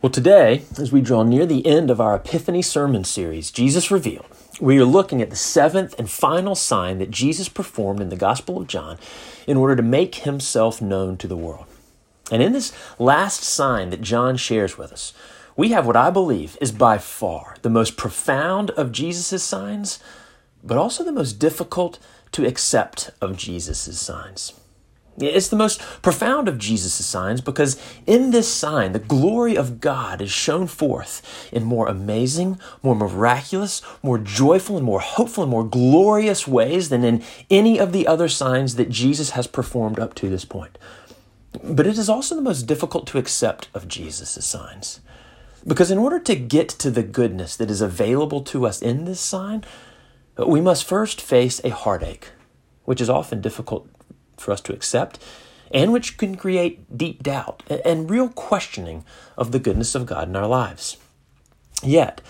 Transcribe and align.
Well, 0.00 0.10
today, 0.10 0.62
as 0.78 0.92
we 0.92 1.00
draw 1.00 1.24
near 1.24 1.44
the 1.44 1.66
end 1.66 1.90
of 1.90 2.00
our 2.00 2.14
Epiphany 2.14 2.62
sermon 2.62 3.02
series, 3.02 3.50
Jesus 3.50 3.90
Revealed, 3.90 4.26
we 4.60 4.78
are 4.78 4.84
looking 4.84 5.20
at 5.20 5.30
the 5.30 5.34
seventh 5.34 5.98
and 5.98 6.08
final 6.08 6.54
sign 6.54 6.98
that 6.98 7.10
Jesus 7.10 7.48
performed 7.48 8.00
in 8.00 8.08
the 8.08 8.14
Gospel 8.14 8.58
of 8.58 8.68
John 8.68 8.96
in 9.48 9.56
order 9.56 9.74
to 9.74 9.82
make 9.82 10.14
himself 10.14 10.80
known 10.80 11.16
to 11.16 11.26
the 11.26 11.36
world. 11.36 11.66
And 12.30 12.40
in 12.40 12.52
this 12.52 12.72
last 13.00 13.42
sign 13.42 13.90
that 13.90 14.00
John 14.00 14.36
shares 14.36 14.78
with 14.78 14.92
us, 14.92 15.12
we 15.56 15.70
have 15.70 15.84
what 15.84 15.96
I 15.96 16.10
believe 16.10 16.56
is 16.60 16.70
by 16.70 16.98
far 16.98 17.56
the 17.62 17.68
most 17.68 17.96
profound 17.96 18.70
of 18.70 18.92
Jesus' 18.92 19.42
signs, 19.42 19.98
but 20.62 20.78
also 20.78 21.02
the 21.02 21.10
most 21.10 21.40
difficult 21.40 21.98
to 22.30 22.46
accept 22.46 23.10
of 23.20 23.36
Jesus' 23.36 23.98
signs. 23.98 24.52
It's 25.20 25.48
the 25.48 25.56
most 25.56 25.80
profound 26.00 26.46
of 26.48 26.58
Jesus' 26.58 27.04
signs 27.04 27.40
because 27.40 27.80
in 28.06 28.30
this 28.30 28.52
sign, 28.52 28.92
the 28.92 28.98
glory 28.98 29.56
of 29.56 29.80
God 29.80 30.22
is 30.22 30.30
shown 30.30 30.66
forth 30.68 31.50
in 31.52 31.64
more 31.64 31.88
amazing, 31.88 32.60
more 32.82 32.94
miraculous, 32.94 33.82
more 34.02 34.18
joyful, 34.18 34.76
and 34.76 34.86
more 34.86 35.00
hopeful, 35.00 35.42
and 35.42 35.50
more 35.50 35.64
glorious 35.64 36.46
ways 36.46 36.88
than 36.88 37.04
in 37.04 37.24
any 37.50 37.78
of 37.78 37.92
the 37.92 38.06
other 38.06 38.28
signs 38.28 38.76
that 38.76 38.90
Jesus 38.90 39.30
has 39.30 39.46
performed 39.46 39.98
up 39.98 40.14
to 40.14 40.28
this 40.28 40.44
point. 40.44 40.78
But 41.64 41.86
it 41.86 41.98
is 41.98 42.08
also 42.08 42.36
the 42.36 42.42
most 42.42 42.62
difficult 42.62 43.06
to 43.08 43.18
accept 43.18 43.68
of 43.74 43.88
Jesus' 43.88 44.44
signs. 44.44 45.00
Because 45.66 45.90
in 45.90 45.98
order 45.98 46.20
to 46.20 46.36
get 46.36 46.68
to 46.68 46.90
the 46.90 47.02
goodness 47.02 47.56
that 47.56 47.70
is 47.70 47.80
available 47.80 48.42
to 48.42 48.66
us 48.66 48.80
in 48.80 49.04
this 49.04 49.20
sign, 49.20 49.64
we 50.36 50.60
must 50.60 50.84
first 50.84 51.20
face 51.20 51.60
a 51.64 51.70
heartache, 51.70 52.28
which 52.84 53.00
is 53.00 53.10
often 53.10 53.40
difficult 53.40 53.88
for 54.40 54.52
us 54.52 54.60
to 54.62 54.72
accept, 54.72 55.18
and 55.70 55.92
which 55.92 56.16
can 56.16 56.36
create 56.36 56.96
deep 56.96 57.22
doubt 57.22 57.62
and 57.84 58.10
real 58.10 58.28
questioning 58.28 59.04
of 59.36 59.52
the 59.52 59.58
goodness 59.58 59.94
of 59.94 60.06
God 60.06 60.28
in 60.28 60.36
our 60.36 60.46
lives. 60.46 60.96
Yet, 61.82 62.20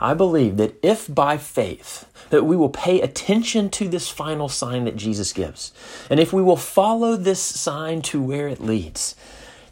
I 0.00 0.14
believe 0.14 0.56
that 0.56 0.78
if 0.82 1.12
by 1.12 1.38
faith 1.38 2.06
that 2.30 2.44
we 2.44 2.56
will 2.56 2.68
pay 2.68 3.00
attention 3.00 3.70
to 3.70 3.88
this 3.88 4.08
final 4.08 4.48
sign 4.48 4.84
that 4.84 4.96
Jesus 4.96 5.32
gives, 5.32 5.72
and 6.10 6.20
if 6.20 6.32
we 6.32 6.42
will 6.42 6.56
follow 6.56 7.16
this 7.16 7.40
sign 7.40 8.02
to 8.02 8.20
where 8.20 8.48
it 8.48 8.60
leads, 8.60 9.14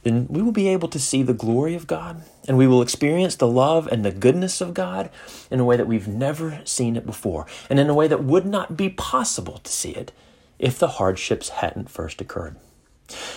then 0.02 0.26
we 0.28 0.42
will 0.42 0.52
be 0.52 0.68
able 0.68 0.88
to 0.88 0.98
see 0.98 1.22
the 1.22 1.34
glory 1.34 1.74
of 1.74 1.86
God 1.86 2.22
and 2.46 2.58
we 2.58 2.66
will 2.66 2.82
experience 2.82 3.36
the 3.36 3.48
love 3.48 3.88
and 3.90 4.04
the 4.04 4.12
goodness 4.12 4.60
of 4.60 4.74
God 4.74 5.10
in 5.50 5.60
a 5.60 5.64
way 5.64 5.76
that 5.76 5.86
we've 5.86 6.06
never 6.06 6.60
seen 6.64 6.96
it 6.96 7.06
before 7.06 7.46
and 7.68 7.80
in 7.80 7.88
a 7.88 7.94
way 7.94 8.06
that 8.06 8.22
would 8.22 8.46
not 8.46 8.76
be 8.76 8.90
possible 8.90 9.58
to 9.58 9.72
see 9.72 9.90
it 9.90 10.12
if 10.58 10.78
the 10.78 10.88
hardships 10.88 11.50
hadn't 11.50 11.90
first 11.90 12.20
occurred. 12.20 12.56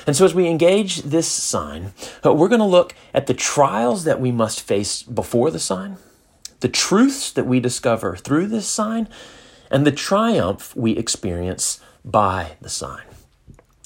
And 0.06 0.16
so, 0.16 0.23
as 0.26 0.34
we 0.34 0.48
engage 0.48 1.02
this 1.04 1.28
sign, 1.28 1.94
uh, 2.26 2.34
we're 2.34 2.48
going 2.48 2.60
to 2.60 2.66
look 2.66 2.96
at 3.14 3.28
the 3.28 3.34
trials 3.34 4.06
that 4.06 4.22
we 4.22 4.32
must 4.32 4.62
face 4.62 5.04
before 5.04 5.52
the 5.52 5.60
sign, 5.60 5.98
the 6.62 6.70
truths 6.70 7.32
that 7.32 7.45
we 7.45 7.60
discover 7.60 8.16
through 8.16 8.48
this 8.48 8.68
sign, 8.68 9.10
and 9.70 9.86
the 9.86 9.92
triumph 9.92 10.76
we 10.76 10.92
experience 10.94 11.82
by 12.06 12.56
the 12.62 12.70
sign. 12.70 13.04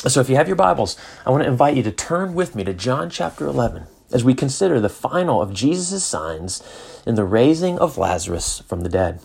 So, 0.08 0.20
if 0.20 0.30
you 0.30 0.36
have 0.36 0.48
your 0.48 0.56
Bibles, 0.56 0.98
I 1.26 1.32
want 1.32 1.44
to 1.44 1.50
invite 1.50 1.76
you 1.76 1.84
to 1.84 1.92
turn 1.92 2.36
with 2.36 2.56
me 2.56 2.64
to 2.64 2.74
John 2.74 3.10
chapter 3.10 3.48
11 3.48 3.88
as 4.14 4.24
we 4.24 4.34
consider 4.34 4.80
the 4.80 4.90
final 4.90 5.42
of 5.42 5.54
Jesus' 5.54 6.04
signs 6.04 6.62
in 7.08 7.16
the 7.16 7.24
raising 7.24 7.80
of 7.80 7.98
Lazarus 7.98 8.62
from 8.68 8.82
the 8.82 8.90
dead. 8.90 9.20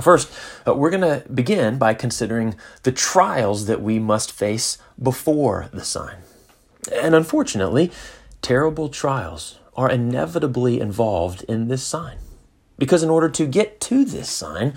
First, 0.00 0.32
uh, 0.66 0.74
we're 0.74 0.90
going 0.90 1.00
to 1.02 1.28
begin 1.30 1.78
by 1.78 1.94
considering 1.94 2.56
the 2.82 2.92
trials 2.92 3.66
that 3.66 3.82
we 3.82 3.98
must 3.98 4.32
face 4.32 4.78
before 5.00 5.68
the 5.72 5.84
sign. 5.84 6.18
And 6.92 7.14
unfortunately, 7.14 7.92
terrible 8.42 8.88
trials 8.88 9.58
are 9.76 9.90
inevitably 9.90 10.80
involved 10.80 11.42
in 11.44 11.68
this 11.68 11.82
sign. 11.82 12.18
Because 12.78 13.02
in 13.02 13.10
order 13.10 13.28
to 13.28 13.46
get 13.46 13.80
to 13.82 14.04
this 14.04 14.28
sign, 14.28 14.74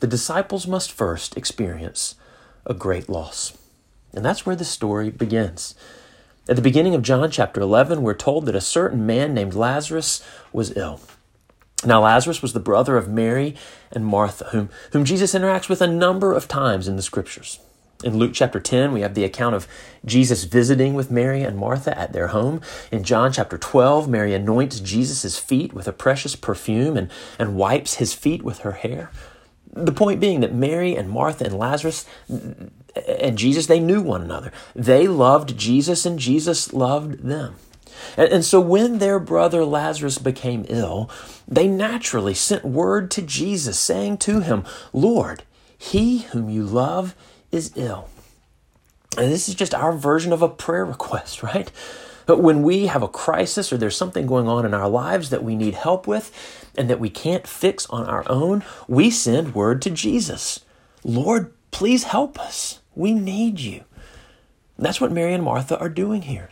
the 0.00 0.06
disciples 0.06 0.66
must 0.66 0.92
first 0.92 1.36
experience 1.36 2.14
a 2.66 2.74
great 2.74 3.08
loss. 3.08 3.56
And 4.12 4.24
that's 4.24 4.46
where 4.46 4.56
the 4.56 4.64
story 4.64 5.10
begins. 5.10 5.74
At 6.48 6.56
the 6.56 6.62
beginning 6.62 6.94
of 6.94 7.02
John 7.02 7.30
chapter 7.30 7.60
11, 7.60 8.02
we're 8.02 8.14
told 8.14 8.46
that 8.46 8.54
a 8.54 8.60
certain 8.60 9.06
man 9.06 9.34
named 9.34 9.54
Lazarus 9.54 10.24
was 10.52 10.76
ill. 10.76 11.00
Now, 11.86 12.02
Lazarus 12.02 12.42
was 12.42 12.52
the 12.52 12.60
brother 12.60 12.96
of 12.96 13.08
Mary 13.08 13.54
and 13.92 14.06
Martha, 14.06 14.46
whom, 14.46 14.70
whom 14.92 15.04
Jesus 15.04 15.34
interacts 15.34 15.68
with 15.68 15.80
a 15.82 15.86
number 15.86 16.32
of 16.32 16.48
times 16.48 16.88
in 16.88 16.96
the 16.96 17.02
scriptures. 17.02 17.60
In 18.02 18.18
Luke 18.18 18.32
chapter 18.34 18.60
10, 18.60 18.92
we 18.92 19.00
have 19.00 19.14
the 19.14 19.24
account 19.24 19.54
of 19.54 19.68
Jesus 20.04 20.44
visiting 20.44 20.94
with 20.94 21.10
Mary 21.10 21.42
and 21.42 21.56
Martha 21.56 21.96
at 21.96 22.12
their 22.12 22.28
home. 22.28 22.60
In 22.90 23.04
John 23.04 23.32
chapter 23.32 23.56
12, 23.56 24.08
Mary 24.08 24.34
anoints 24.34 24.80
Jesus' 24.80 25.38
feet 25.38 25.72
with 25.72 25.88
a 25.88 25.92
precious 25.92 26.36
perfume 26.36 26.96
and, 26.96 27.10
and 27.38 27.56
wipes 27.56 27.94
his 27.94 28.12
feet 28.12 28.42
with 28.42 28.58
her 28.58 28.72
hair. 28.72 29.10
The 29.72 29.92
point 29.92 30.20
being 30.20 30.40
that 30.40 30.54
Mary 30.54 30.94
and 30.94 31.08
Martha 31.08 31.44
and 31.44 31.58
Lazarus 31.58 32.06
and 32.28 33.38
Jesus, 33.38 33.66
they 33.66 33.80
knew 33.80 34.02
one 34.02 34.22
another. 34.22 34.52
They 34.74 35.08
loved 35.08 35.56
Jesus 35.56 36.04
and 36.04 36.18
Jesus 36.18 36.72
loved 36.72 37.24
them. 37.24 37.56
And, 38.16 38.32
and 38.32 38.44
so 38.44 38.60
when 38.60 38.98
their 38.98 39.18
brother 39.18 39.64
Lazarus 39.64 40.18
became 40.18 40.64
ill, 40.68 41.10
they 41.46 41.68
naturally 41.68 42.34
sent 42.34 42.64
word 42.64 43.10
to 43.12 43.22
Jesus, 43.22 43.78
saying 43.78 44.18
to 44.18 44.40
him, 44.40 44.64
Lord, 44.92 45.44
he 45.76 46.18
whom 46.18 46.48
you 46.48 46.64
love 46.64 47.14
is 47.50 47.72
ill. 47.76 48.08
And 49.16 49.30
this 49.30 49.48
is 49.48 49.54
just 49.54 49.74
our 49.74 49.92
version 49.92 50.32
of 50.32 50.42
a 50.42 50.48
prayer 50.48 50.84
request, 50.84 51.42
right? 51.42 51.70
But 52.26 52.40
when 52.40 52.62
we 52.62 52.86
have 52.86 53.02
a 53.02 53.08
crisis 53.08 53.72
or 53.72 53.76
there's 53.76 53.96
something 53.96 54.26
going 54.26 54.48
on 54.48 54.64
in 54.64 54.72
our 54.72 54.88
lives 54.88 55.30
that 55.30 55.44
we 55.44 55.54
need 55.54 55.74
help 55.74 56.06
with 56.06 56.32
and 56.76 56.88
that 56.88 57.00
we 57.00 57.10
can't 57.10 57.46
fix 57.46 57.86
on 57.90 58.06
our 58.06 58.24
own, 58.30 58.64
we 58.88 59.10
send 59.10 59.54
word 59.54 59.82
to 59.82 59.90
Jesus. 59.90 60.60
Lord, 61.04 61.52
please 61.70 62.04
help 62.04 62.40
us. 62.40 62.80
We 62.94 63.12
need 63.12 63.60
you. 63.60 63.84
that's 64.78 65.00
what 65.00 65.12
Mary 65.12 65.34
and 65.34 65.44
Martha 65.44 65.78
are 65.78 65.88
doing 65.88 66.22
here 66.22 66.48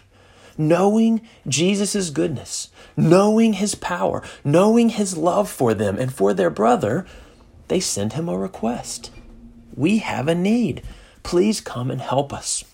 knowing 0.57 1.21
Jesus' 1.47 2.11
goodness, 2.11 2.71
knowing 2.97 3.55
his 3.55 3.75
power, 3.75 4.23
knowing 4.45 4.91
his 4.91 5.17
love 5.17 5.51
for 5.51 5.75
them 5.75 5.99
and 5.99 6.13
for 6.13 6.35
their 6.35 6.51
brother, 6.51 7.07
they 7.69 7.81
send 7.81 8.15
him 8.15 8.29
a 8.29 8.37
request. 8.37 9.11
We 9.75 9.99
have 9.99 10.29
a 10.29 10.35
need. 10.35 10.83
Please 11.23 11.61
come 11.61 11.91
and 11.91 12.01
help 12.01 12.33
us. 12.33 12.65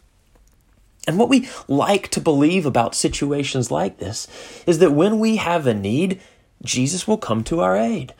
And 1.06 1.18
what 1.18 1.28
we 1.28 1.48
like 1.68 2.08
to 2.08 2.20
believe 2.20 2.66
about 2.66 2.94
situations 2.94 3.70
like 3.70 3.98
this 3.98 4.28
is 4.66 4.78
that 4.80 4.92
when 4.92 5.18
we 5.18 5.36
have 5.36 5.66
a 5.66 5.72
need, 5.72 6.20
Jesus 6.62 7.06
will 7.06 7.16
come 7.16 7.42
to 7.44 7.60
our 7.60 7.76
aid. 7.76 8.12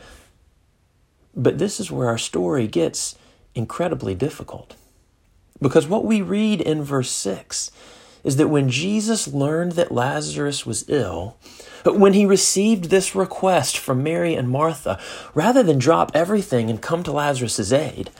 But 1.35 1.59
this 1.59 1.81
is 1.81 1.91
where 1.91 2.09
our 2.09 2.19
story 2.19 2.67
gets 2.67 3.17
incredibly 3.55 4.15
difficult. 4.15 4.75
Because 5.61 5.87
what 5.87 6.05
we 6.05 6.23
read 6.23 6.61
in 6.61 6.83
verse 6.83 7.11
6 7.11 7.71
is 8.28 8.37
that 8.37 8.49
when 8.49 8.69
Jesus 8.69 9.27
learned 9.27 9.72
that 9.72 9.91
Lazarus 9.91 10.66
was 10.66 10.84
ill, 10.87 11.39
but 11.83 11.99
when 11.99 12.12
he 12.12 12.27
received 12.27 12.91
this 12.91 13.15
request 13.15 13.78
from 13.78 14.03
Mary 14.03 14.34
and 14.34 14.50
Martha, 14.50 15.00
rather 15.33 15.62
than 15.62 15.78
drop 15.78 16.12
everything 16.12 16.69
and 16.69 16.83
come 16.83 17.03
to 17.05 17.11
Lazarus' 17.11 17.72
aid, 17.72 18.11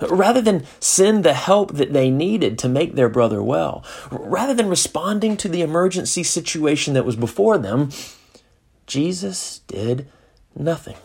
rather 0.00 0.40
than 0.40 0.64
send 0.80 1.22
the 1.22 1.34
help 1.34 1.74
that 1.74 1.92
they 1.92 2.08
needed 2.08 2.58
to 2.58 2.66
make 2.66 2.94
their 2.94 3.10
brother 3.10 3.42
well, 3.42 3.84
rather 4.10 4.54
than 4.54 4.70
responding 4.70 5.36
to 5.36 5.50
the 5.50 5.60
emergency 5.60 6.22
situation 6.22 6.94
that 6.94 7.04
was 7.04 7.16
before 7.16 7.58
them, 7.58 7.90
Jesus 8.86 9.58
did 9.66 10.08
nothing. 10.56 10.96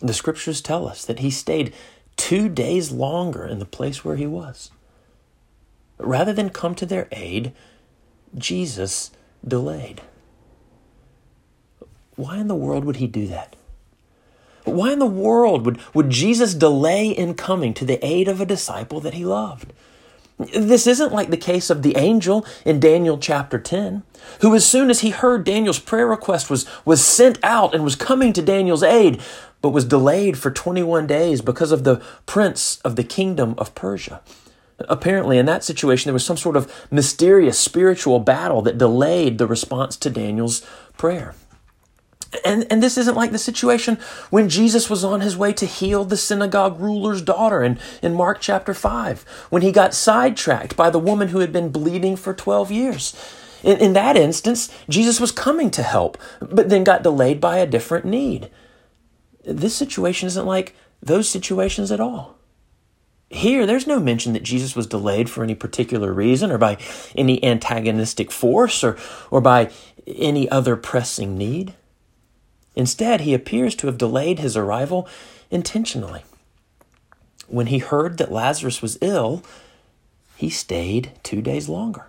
The 0.00 0.14
scriptures 0.14 0.60
tell 0.60 0.86
us 0.86 1.04
that 1.04 1.18
he 1.18 1.32
stayed 1.32 1.74
two 2.16 2.48
days 2.48 2.92
longer 2.92 3.44
in 3.44 3.58
the 3.58 3.64
place 3.64 4.04
where 4.04 4.14
he 4.14 4.28
was. 4.28 4.70
Rather 5.98 6.32
than 6.32 6.50
come 6.50 6.74
to 6.74 6.86
their 6.86 7.08
aid, 7.12 7.52
Jesus 8.34 9.10
delayed. 9.46 10.02
Why 12.16 12.38
in 12.38 12.48
the 12.48 12.54
world 12.54 12.84
would 12.84 12.96
he 12.96 13.06
do 13.06 13.26
that? 13.28 13.56
Why 14.64 14.92
in 14.92 14.98
the 14.98 15.06
world 15.06 15.64
would, 15.64 15.78
would 15.94 16.10
Jesus 16.10 16.54
delay 16.54 17.08
in 17.08 17.34
coming 17.34 17.72
to 17.74 17.84
the 17.84 18.04
aid 18.04 18.26
of 18.26 18.40
a 18.40 18.46
disciple 18.46 19.00
that 19.00 19.14
he 19.14 19.24
loved? 19.24 19.72
This 20.38 20.86
isn't 20.86 21.12
like 21.12 21.30
the 21.30 21.36
case 21.36 21.70
of 21.70 21.82
the 21.82 21.96
angel 21.96 22.44
in 22.64 22.80
Daniel 22.80 23.16
chapter 23.16 23.58
10, 23.58 24.02
who, 24.42 24.54
as 24.54 24.66
soon 24.66 24.90
as 24.90 25.00
he 25.00 25.10
heard 25.10 25.44
Daniel's 25.44 25.78
prayer 25.78 26.06
request, 26.06 26.50
was, 26.50 26.66
was 26.84 27.02
sent 27.02 27.38
out 27.42 27.74
and 27.74 27.84
was 27.84 27.94
coming 27.94 28.34
to 28.34 28.42
Daniel's 28.42 28.82
aid, 28.82 29.20
but 29.62 29.70
was 29.70 29.86
delayed 29.86 30.36
for 30.36 30.50
21 30.50 31.06
days 31.06 31.40
because 31.40 31.72
of 31.72 31.84
the 31.84 32.02
prince 32.26 32.80
of 32.84 32.96
the 32.96 33.04
kingdom 33.04 33.54
of 33.56 33.74
Persia. 33.74 34.20
Apparently, 34.80 35.38
in 35.38 35.46
that 35.46 35.64
situation, 35.64 36.08
there 36.08 36.14
was 36.14 36.24
some 36.24 36.36
sort 36.36 36.56
of 36.56 36.70
mysterious 36.90 37.58
spiritual 37.58 38.20
battle 38.20 38.60
that 38.62 38.76
delayed 38.76 39.38
the 39.38 39.46
response 39.46 39.96
to 39.96 40.10
Daniel's 40.10 40.60
prayer. 40.98 41.34
And, 42.44 42.66
and 42.70 42.82
this 42.82 42.98
isn't 42.98 43.16
like 43.16 43.32
the 43.32 43.38
situation 43.38 43.98
when 44.30 44.48
Jesus 44.48 44.90
was 44.90 45.04
on 45.04 45.20
his 45.20 45.36
way 45.36 45.52
to 45.54 45.64
heal 45.64 46.04
the 46.04 46.16
synagogue 46.16 46.78
ruler's 46.80 47.22
daughter 47.22 47.62
in, 47.62 47.78
in 48.02 48.14
Mark 48.14 48.40
chapter 48.40 48.74
5, 48.74 49.22
when 49.48 49.62
he 49.62 49.72
got 49.72 49.94
sidetracked 49.94 50.76
by 50.76 50.90
the 50.90 50.98
woman 50.98 51.28
who 51.28 51.38
had 51.38 51.52
been 51.52 51.70
bleeding 51.70 52.16
for 52.16 52.34
12 52.34 52.70
years. 52.70 53.14
In, 53.62 53.78
in 53.78 53.92
that 53.94 54.16
instance, 54.16 54.70
Jesus 54.88 55.20
was 55.20 55.32
coming 55.32 55.70
to 55.70 55.82
help, 55.82 56.18
but 56.40 56.68
then 56.68 56.84
got 56.84 57.02
delayed 57.02 57.40
by 57.40 57.58
a 57.58 57.66
different 57.66 58.04
need. 58.04 58.50
This 59.44 59.74
situation 59.74 60.26
isn't 60.26 60.46
like 60.46 60.74
those 61.00 61.28
situations 61.28 61.90
at 61.90 62.00
all. 62.00 62.35
Here, 63.28 63.66
there's 63.66 63.86
no 63.86 63.98
mention 63.98 64.34
that 64.34 64.44
Jesus 64.44 64.76
was 64.76 64.86
delayed 64.86 65.28
for 65.28 65.42
any 65.42 65.54
particular 65.54 66.12
reason 66.12 66.50
or 66.50 66.58
by 66.58 66.78
any 67.16 67.42
antagonistic 67.42 68.30
force 68.30 68.84
or, 68.84 68.96
or 69.30 69.40
by 69.40 69.70
any 70.06 70.48
other 70.48 70.76
pressing 70.76 71.36
need. 71.36 71.74
Instead, 72.76 73.22
he 73.22 73.34
appears 73.34 73.74
to 73.76 73.88
have 73.88 73.98
delayed 73.98 74.38
his 74.38 74.56
arrival 74.56 75.08
intentionally. 75.50 76.22
When 77.48 77.66
he 77.66 77.78
heard 77.78 78.18
that 78.18 78.30
Lazarus 78.30 78.82
was 78.82 78.98
ill, 79.00 79.42
he 80.36 80.50
stayed 80.50 81.12
two 81.22 81.40
days 81.40 81.68
longer. 81.68 82.06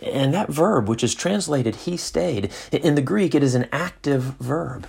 And 0.00 0.34
that 0.34 0.48
verb, 0.48 0.88
which 0.88 1.04
is 1.04 1.14
translated 1.14 1.76
he 1.76 1.96
stayed, 1.96 2.50
in 2.72 2.94
the 2.94 3.02
Greek, 3.02 3.34
it 3.34 3.42
is 3.42 3.54
an 3.54 3.68
active 3.70 4.22
verb, 4.40 4.88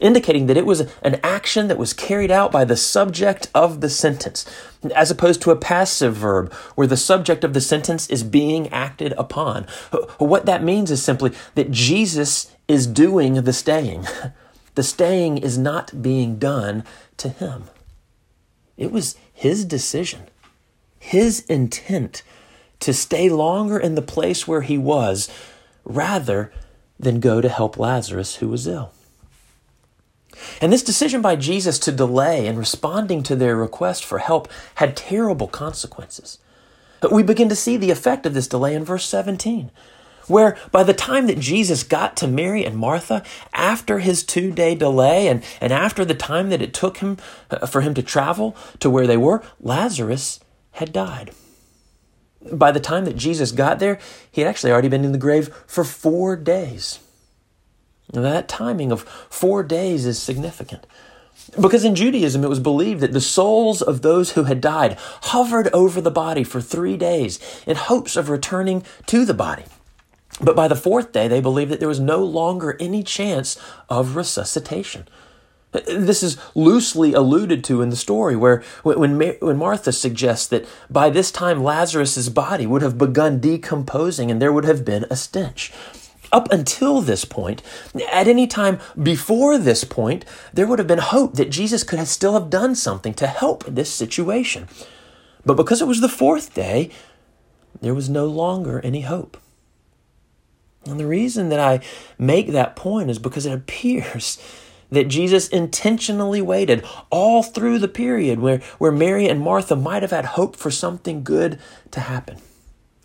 indicating 0.00 0.46
that 0.46 0.56
it 0.56 0.66
was 0.66 0.80
an 1.02 1.20
action 1.22 1.68
that 1.68 1.78
was 1.78 1.92
carried 1.92 2.30
out 2.30 2.50
by 2.50 2.64
the 2.64 2.76
subject 2.76 3.50
of 3.54 3.80
the 3.80 3.90
sentence, 3.90 4.44
as 4.94 5.10
opposed 5.10 5.42
to 5.42 5.50
a 5.50 5.56
passive 5.56 6.14
verb 6.14 6.52
where 6.74 6.86
the 6.86 6.96
subject 6.96 7.44
of 7.44 7.52
the 7.52 7.60
sentence 7.60 8.08
is 8.08 8.22
being 8.22 8.68
acted 8.68 9.12
upon. 9.18 9.64
What 10.18 10.46
that 10.46 10.64
means 10.64 10.90
is 10.90 11.02
simply 11.02 11.32
that 11.54 11.70
Jesus 11.70 12.54
is 12.66 12.86
doing 12.86 13.34
the 13.34 13.52
staying. 13.52 14.06
The 14.76 14.84
staying 14.84 15.38
is 15.38 15.58
not 15.58 16.00
being 16.00 16.38
done 16.38 16.84
to 17.18 17.28
him. 17.28 17.64
It 18.76 18.92
was 18.92 19.16
his 19.32 19.64
decision, 19.64 20.22
his 20.98 21.40
intent 21.40 22.22
to 22.78 22.94
stay 22.94 23.28
longer 23.28 23.78
in 23.78 23.94
the 23.94 24.00
place 24.00 24.48
where 24.48 24.62
he 24.62 24.78
was 24.78 25.28
rather 25.84 26.52
than 26.98 27.20
go 27.20 27.40
to 27.40 27.48
help 27.48 27.78
Lazarus 27.78 28.36
who 28.36 28.48
was 28.48 28.66
ill. 28.66 28.92
And 30.60 30.72
this 30.72 30.82
decision 30.82 31.22
by 31.22 31.36
Jesus 31.36 31.78
to 31.80 31.92
delay 31.92 32.46
in 32.46 32.56
responding 32.56 33.22
to 33.24 33.36
their 33.36 33.56
request 33.56 34.04
for 34.04 34.18
help 34.18 34.48
had 34.76 34.96
terrible 34.96 35.48
consequences. 35.48 36.38
But 37.00 37.12
we 37.12 37.22
begin 37.22 37.48
to 37.48 37.56
see 37.56 37.76
the 37.76 37.90
effect 37.90 38.26
of 38.26 38.34
this 38.34 38.48
delay 38.48 38.74
in 38.74 38.84
verse 38.84 39.06
17, 39.06 39.70
where 40.26 40.56
by 40.70 40.82
the 40.82 40.92
time 40.92 41.26
that 41.26 41.38
Jesus 41.38 41.82
got 41.82 42.16
to 42.18 42.28
Mary 42.28 42.64
and 42.64 42.76
Martha, 42.76 43.22
after 43.54 44.00
his 44.00 44.22
two 44.22 44.52
day 44.52 44.74
delay 44.74 45.28
and, 45.28 45.42
and 45.60 45.72
after 45.72 46.04
the 46.04 46.14
time 46.14 46.50
that 46.50 46.62
it 46.62 46.74
took 46.74 46.98
him 46.98 47.16
uh, 47.50 47.66
for 47.66 47.80
him 47.80 47.94
to 47.94 48.02
travel 48.02 48.56
to 48.80 48.90
where 48.90 49.06
they 49.06 49.16
were, 49.16 49.42
Lazarus 49.60 50.40
had 50.72 50.92
died 50.92 51.32
by 52.52 52.72
the 52.72 52.80
time 52.80 53.04
that 53.04 53.16
Jesus 53.16 53.52
got 53.52 53.78
there, 53.78 53.98
he 54.30 54.40
had 54.40 54.48
actually 54.48 54.72
already 54.72 54.88
been 54.88 55.04
in 55.04 55.12
the 55.12 55.18
grave 55.18 55.48
for 55.66 55.84
four 55.84 56.36
days. 56.36 57.00
That 58.12 58.48
timing 58.48 58.92
of 58.92 59.02
four 59.02 59.62
days 59.62 60.06
is 60.06 60.20
significant. 60.20 60.86
Because 61.60 61.84
in 61.84 61.94
Judaism, 61.94 62.44
it 62.44 62.48
was 62.48 62.60
believed 62.60 63.00
that 63.00 63.12
the 63.12 63.20
souls 63.20 63.82
of 63.82 64.02
those 64.02 64.32
who 64.32 64.44
had 64.44 64.60
died 64.60 64.98
hovered 65.22 65.68
over 65.72 66.00
the 66.00 66.10
body 66.10 66.44
for 66.44 66.60
three 66.60 66.96
days 66.96 67.38
in 67.66 67.76
hopes 67.76 68.16
of 68.16 68.28
returning 68.28 68.84
to 69.06 69.24
the 69.24 69.34
body. 69.34 69.64
But 70.40 70.56
by 70.56 70.68
the 70.68 70.76
fourth 70.76 71.12
day, 71.12 71.28
they 71.28 71.40
believed 71.40 71.70
that 71.70 71.80
there 71.80 71.88
was 71.88 72.00
no 72.00 72.24
longer 72.24 72.76
any 72.78 73.02
chance 73.02 73.58
of 73.88 74.16
resuscitation. 74.16 75.08
This 75.72 76.22
is 76.22 76.36
loosely 76.54 77.12
alluded 77.12 77.62
to 77.64 77.80
in 77.80 77.90
the 77.90 77.96
story, 77.96 78.34
where 78.34 78.62
when, 78.82 79.18
when 79.18 79.56
Martha 79.56 79.92
suggests 79.92 80.48
that 80.48 80.66
by 80.88 81.10
this 81.10 81.30
time 81.30 81.62
Lazarus' 81.62 82.28
body 82.28 82.66
would 82.66 82.82
have 82.82 82.98
begun 82.98 83.38
decomposing 83.38 84.30
and 84.30 84.42
there 84.42 84.52
would 84.52 84.64
have 84.64 84.84
been 84.84 85.06
a 85.10 85.16
stench. 85.16 85.72
Up 86.32 86.50
until 86.52 87.00
this 87.00 87.24
point, 87.24 87.62
at 88.12 88.28
any 88.28 88.46
time 88.46 88.78
before 89.00 89.58
this 89.58 89.82
point, 89.82 90.24
there 90.52 90.66
would 90.66 90.78
have 90.78 90.88
been 90.88 90.98
hope 90.98 91.34
that 91.34 91.50
Jesus 91.50 91.82
could 91.82 91.98
have 91.98 92.08
still 92.08 92.34
have 92.34 92.50
done 92.50 92.74
something 92.74 93.14
to 93.14 93.26
help 93.26 93.64
this 93.64 93.92
situation. 93.92 94.68
But 95.44 95.56
because 95.56 95.80
it 95.82 95.88
was 95.88 96.00
the 96.00 96.08
fourth 96.08 96.54
day, 96.54 96.90
there 97.80 97.94
was 97.94 98.08
no 98.08 98.26
longer 98.26 98.80
any 98.80 99.00
hope. 99.00 99.36
And 100.86 100.98
the 100.98 101.06
reason 101.06 101.48
that 101.48 101.60
I 101.60 101.80
make 102.18 102.48
that 102.48 102.76
point 102.76 103.10
is 103.10 103.18
because 103.18 103.46
it 103.46 103.52
appears 103.52 104.38
that 104.90 105.08
Jesus 105.08 105.48
intentionally 105.48 106.42
waited 106.42 106.84
all 107.10 107.42
through 107.42 107.78
the 107.78 107.88
period 107.88 108.40
where, 108.40 108.58
where 108.78 108.92
Mary 108.92 109.28
and 109.28 109.40
Martha 109.40 109.76
might 109.76 110.02
have 110.02 110.10
had 110.10 110.24
hope 110.24 110.56
for 110.56 110.70
something 110.70 111.22
good 111.22 111.58
to 111.90 112.00
happen. 112.00 112.38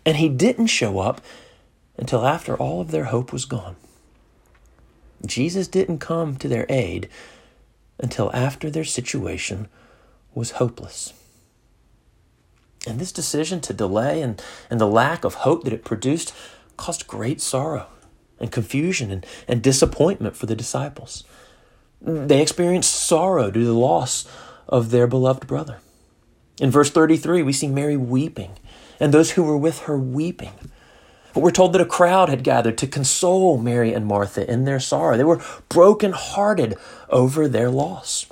And 0.04 0.16
he 0.16 0.28
didn't 0.28 0.68
show 0.68 0.98
up 0.98 1.20
until 1.98 2.26
after 2.26 2.56
all 2.56 2.80
of 2.80 2.90
their 2.90 3.04
hope 3.04 3.32
was 3.32 3.44
gone. 3.44 3.76
Jesus 5.24 5.68
didn't 5.68 5.98
come 5.98 6.36
to 6.36 6.48
their 6.48 6.66
aid 6.68 7.08
until 7.98 8.30
after 8.34 8.70
their 8.70 8.84
situation 8.84 9.68
was 10.34 10.52
hopeless. 10.52 11.12
And 12.86 13.00
this 13.00 13.12
decision 13.12 13.60
to 13.62 13.72
delay 13.72 14.22
and, 14.22 14.40
and 14.70 14.80
the 14.80 14.86
lack 14.86 15.24
of 15.24 15.34
hope 15.34 15.64
that 15.64 15.72
it 15.72 15.84
produced 15.84 16.32
caused 16.76 17.06
great 17.06 17.40
sorrow 17.40 17.88
and 18.38 18.52
confusion 18.52 19.10
and, 19.10 19.26
and 19.48 19.62
disappointment 19.62 20.36
for 20.36 20.46
the 20.46 20.54
disciples. 20.54 21.24
They 22.00 22.42
experienced 22.42 22.94
sorrow 22.94 23.50
due 23.50 23.60
to 23.60 23.66
the 23.66 23.72
loss 23.74 24.28
of 24.68 24.90
their 24.90 25.06
beloved 25.06 25.46
brother. 25.46 25.78
In 26.60 26.70
verse 26.70 26.90
33, 26.90 27.42
we 27.42 27.52
see 27.52 27.68
Mary 27.68 27.96
weeping, 27.96 28.52
and 29.00 29.12
those 29.12 29.32
who 29.32 29.42
were 29.42 29.56
with 29.56 29.80
her 29.80 29.98
weeping. 29.98 30.52
But 31.36 31.42
we're 31.42 31.50
told 31.50 31.74
that 31.74 31.82
a 31.82 31.84
crowd 31.84 32.30
had 32.30 32.42
gathered 32.42 32.78
to 32.78 32.86
console 32.86 33.58
Mary 33.58 33.92
and 33.92 34.06
Martha 34.06 34.50
in 34.50 34.64
their 34.64 34.80
sorrow. 34.80 35.18
They 35.18 35.22
were 35.22 35.44
brokenhearted 35.68 36.78
over 37.10 37.46
their 37.46 37.68
loss. 37.68 38.24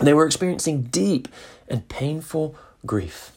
They 0.00 0.12
were 0.12 0.26
experiencing 0.26 0.82
deep 0.82 1.28
and 1.68 1.88
painful 1.88 2.56
grief. 2.84 3.30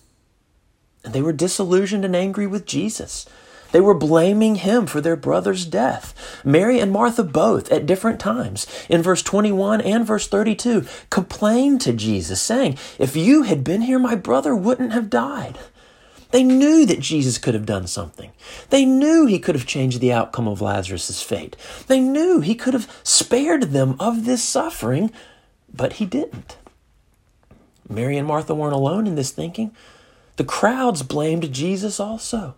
And 1.03 1.13
they 1.13 1.21
were 1.21 1.31
disillusioned 1.31 2.05
and 2.05 2.15
angry 2.15 2.47
with 2.47 2.65
Jesus 2.65 3.27
they 3.71 3.81
were 3.81 3.93
blaming 3.93 4.55
him 4.55 4.85
for 4.85 5.01
their 5.01 5.15
brother's 5.15 5.65
death. 5.65 6.41
Mary 6.43 6.79
and 6.79 6.91
Martha 6.91 7.23
both, 7.23 7.71
at 7.71 7.85
different 7.85 8.19
times, 8.19 8.65
in 8.89 9.01
verse 9.01 9.21
21 9.21 9.81
and 9.81 10.05
verse 10.05 10.27
32, 10.27 10.85
complained 11.09 11.81
to 11.81 11.93
Jesus, 11.93 12.41
saying, 12.41 12.77
If 12.97 13.15
you 13.15 13.43
had 13.43 13.63
been 13.63 13.81
here, 13.81 13.99
my 13.99 14.15
brother 14.15 14.55
wouldn't 14.55 14.93
have 14.93 15.09
died. 15.09 15.57
They 16.31 16.43
knew 16.43 16.85
that 16.85 16.99
Jesus 16.99 17.37
could 17.37 17.53
have 17.53 17.65
done 17.65 17.87
something. 17.87 18.31
They 18.69 18.85
knew 18.85 19.25
he 19.25 19.39
could 19.39 19.55
have 19.55 19.65
changed 19.65 20.01
the 20.01 20.11
outcome 20.11 20.47
of 20.47 20.61
Lazarus' 20.61 21.21
fate. 21.21 21.55
They 21.87 21.99
knew 21.99 22.41
he 22.41 22.55
could 22.55 22.73
have 22.73 22.91
spared 23.03 23.63
them 23.71 23.95
of 23.99 24.25
this 24.25 24.43
suffering, 24.43 25.11
but 25.73 25.93
he 25.93 26.05
didn't. 26.05 26.57
Mary 27.89 28.17
and 28.17 28.27
Martha 28.27 28.53
weren't 28.53 28.73
alone 28.73 29.07
in 29.07 29.15
this 29.15 29.31
thinking. 29.31 29.73
The 30.35 30.43
crowds 30.43 31.01
blamed 31.03 31.51
Jesus 31.53 31.99
also. 31.99 32.55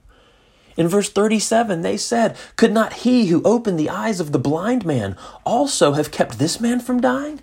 In 0.76 0.88
verse 0.88 1.10
37, 1.10 1.82
they 1.82 1.98
said, 1.98 2.38
Could 2.56 2.72
not 2.72 2.94
he 2.94 3.28
who 3.28 3.44
opened 3.44 3.78
the 3.78 3.90
eyes 3.90 4.20
of 4.20 4.32
the 4.32 4.40
blind 4.40 4.86
man 4.86 5.16
also 5.46 5.94
have 5.94 6.12
kept 6.12 6.40
this 6.40 6.60
man 6.60 6.80
from 6.80 7.02
dying? 7.02 7.42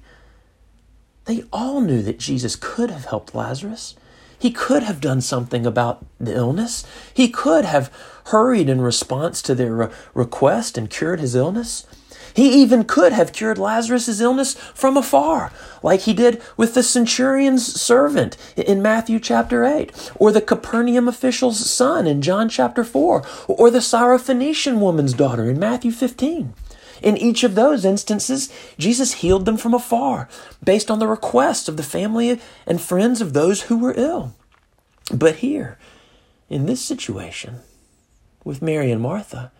They 1.26 1.44
all 1.52 1.80
knew 1.80 2.02
that 2.02 2.18
Jesus 2.18 2.56
could 2.56 2.90
have 2.90 3.04
helped 3.04 3.34
Lazarus. 3.34 3.94
He 4.38 4.50
could 4.50 4.82
have 4.82 5.00
done 5.00 5.20
something 5.20 5.66
about 5.66 6.04
the 6.20 6.34
illness. 6.34 6.84
He 7.12 7.28
could 7.28 7.64
have 7.64 7.90
hurried 8.26 8.68
in 8.68 8.80
response 8.80 9.40
to 9.42 9.54
their 9.54 9.90
request 10.14 10.76
and 10.76 10.90
cured 10.90 11.20
his 11.20 11.34
illness. 11.34 11.86
He 12.34 12.50
even 12.60 12.84
could 12.84 13.14
have 13.14 13.32
cured 13.32 13.56
Lazarus' 13.56 14.20
illness 14.20 14.54
from 14.74 14.98
afar, 14.98 15.52
like 15.82 16.00
he 16.00 16.12
did 16.12 16.42
with 16.58 16.74
the 16.74 16.82
centurion's 16.82 17.80
servant 17.80 18.36
in 18.56 18.82
Matthew 18.82 19.18
chapter 19.18 19.64
8, 19.64 20.12
or 20.16 20.30
the 20.30 20.42
Capernaum 20.42 21.08
official's 21.08 21.58
son 21.70 22.06
in 22.06 22.20
John 22.20 22.50
chapter 22.50 22.84
4, 22.84 23.24
or 23.48 23.70
the 23.70 23.78
Syrophoenician 23.78 24.80
woman's 24.80 25.14
daughter 25.14 25.48
in 25.48 25.58
Matthew 25.58 25.90
15. 25.90 26.52
In 27.02 27.16
each 27.16 27.44
of 27.44 27.54
those 27.54 27.84
instances, 27.84 28.52
Jesus 28.78 29.14
healed 29.14 29.44
them 29.44 29.56
from 29.56 29.74
afar, 29.74 30.28
based 30.64 30.90
on 30.90 30.98
the 30.98 31.06
requests 31.06 31.68
of 31.68 31.76
the 31.76 31.82
family 31.82 32.40
and 32.66 32.80
friends 32.80 33.20
of 33.20 33.32
those 33.32 33.62
who 33.62 33.78
were 33.78 33.94
ill. 33.96 34.34
But 35.12 35.36
here, 35.36 35.78
in 36.48 36.66
this 36.66 36.80
situation, 36.80 37.60
with 38.44 38.62
Mary 38.62 38.90
and 38.90 39.02
Martha, 39.02 39.52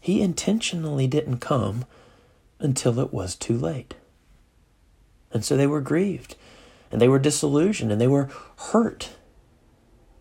he 0.00 0.22
intentionally 0.22 1.06
didn't 1.06 1.38
come 1.38 1.84
until 2.58 2.98
it 2.98 3.12
was 3.12 3.34
too 3.34 3.56
late. 3.56 3.94
And 5.32 5.44
so 5.44 5.56
they 5.56 5.66
were 5.66 5.80
grieved, 5.80 6.36
and 6.90 7.00
they 7.00 7.08
were 7.08 7.18
disillusioned, 7.18 7.92
and 7.92 8.00
they 8.00 8.08
were 8.08 8.28
hurt, 8.56 9.10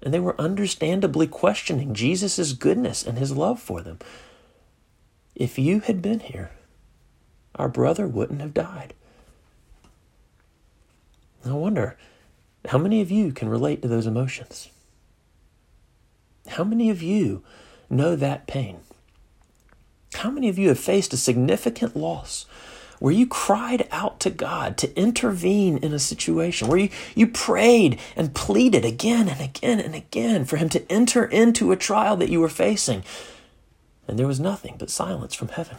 and 0.02 0.14
they 0.14 0.20
were 0.20 0.40
understandably 0.40 1.28
questioning 1.28 1.94
Jesus' 1.94 2.54
goodness 2.54 3.06
and 3.06 3.18
his 3.18 3.36
love 3.36 3.60
for 3.60 3.82
them. 3.82 4.00
If 5.40 5.58
you 5.58 5.80
had 5.80 6.02
been 6.02 6.20
here, 6.20 6.52
our 7.56 7.70
brother 7.70 8.08
wouldn't 8.08 8.42
have 8.42 8.54
died. 8.54 8.94
I 11.46 11.54
wonder 11.54 11.98
how 12.68 12.78
many 12.78 13.00
of 13.00 13.10
you 13.10 13.32
can 13.32 13.48
relate 13.48 13.82
to 13.82 13.88
those 13.88 14.06
emotions? 14.06 14.70
How 16.50 16.66
many 16.66 16.90
of 16.90 17.02
you 17.02 17.42
know 17.90 18.18
that 18.18 18.48
pain? 18.48 18.82
How 20.16 20.30
many 20.30 20.50
of 20.50 20.60
you 20.60 20.68
have 20.68 20.80
faced 20.80 21.14
a 21.14 21.18
significant 21.18 21.96
loss 21.96 22.46
where 23.00 23.14
you 23.14 23.26
cried 23.26 23.88
out 23.92 24.20
to 24.20 24.30
God 24.30 24.78
to 24.78 25.00
intervene 25.00 25.78
in 25.78 25.94
a 25.94 26.00
situation, 26.00 26.68
where 26.68 26.80
you, 26.80 26.90
you 27.16 27.28
prayed 27.28 27.98
and 28.18 28.36
pleaded 28.36 28.84
again 28.84 29.30
and 29.30 29.40
again 29.40 29.80
and 29.80 29.96
again 29.96 30.44
for 30.44 30.58
Him 30.58 30.68
to 30.68 30.92
enter 30.92 31.24
into 31.24 31.72
a 31.72 31.78
trial 31.78 32.18
that 32.18 32.30
you 32.30 32.42
were 32.42 32.50
facing, 32.50 33.06
and 34.10 34.20
there 34.20 34.28
was 34.28 34.40
nothing 34.40 34.76
but 34.78 34.90
silence 34.90 35.34
from 35.34 35.50
heaven? 35.50 35.78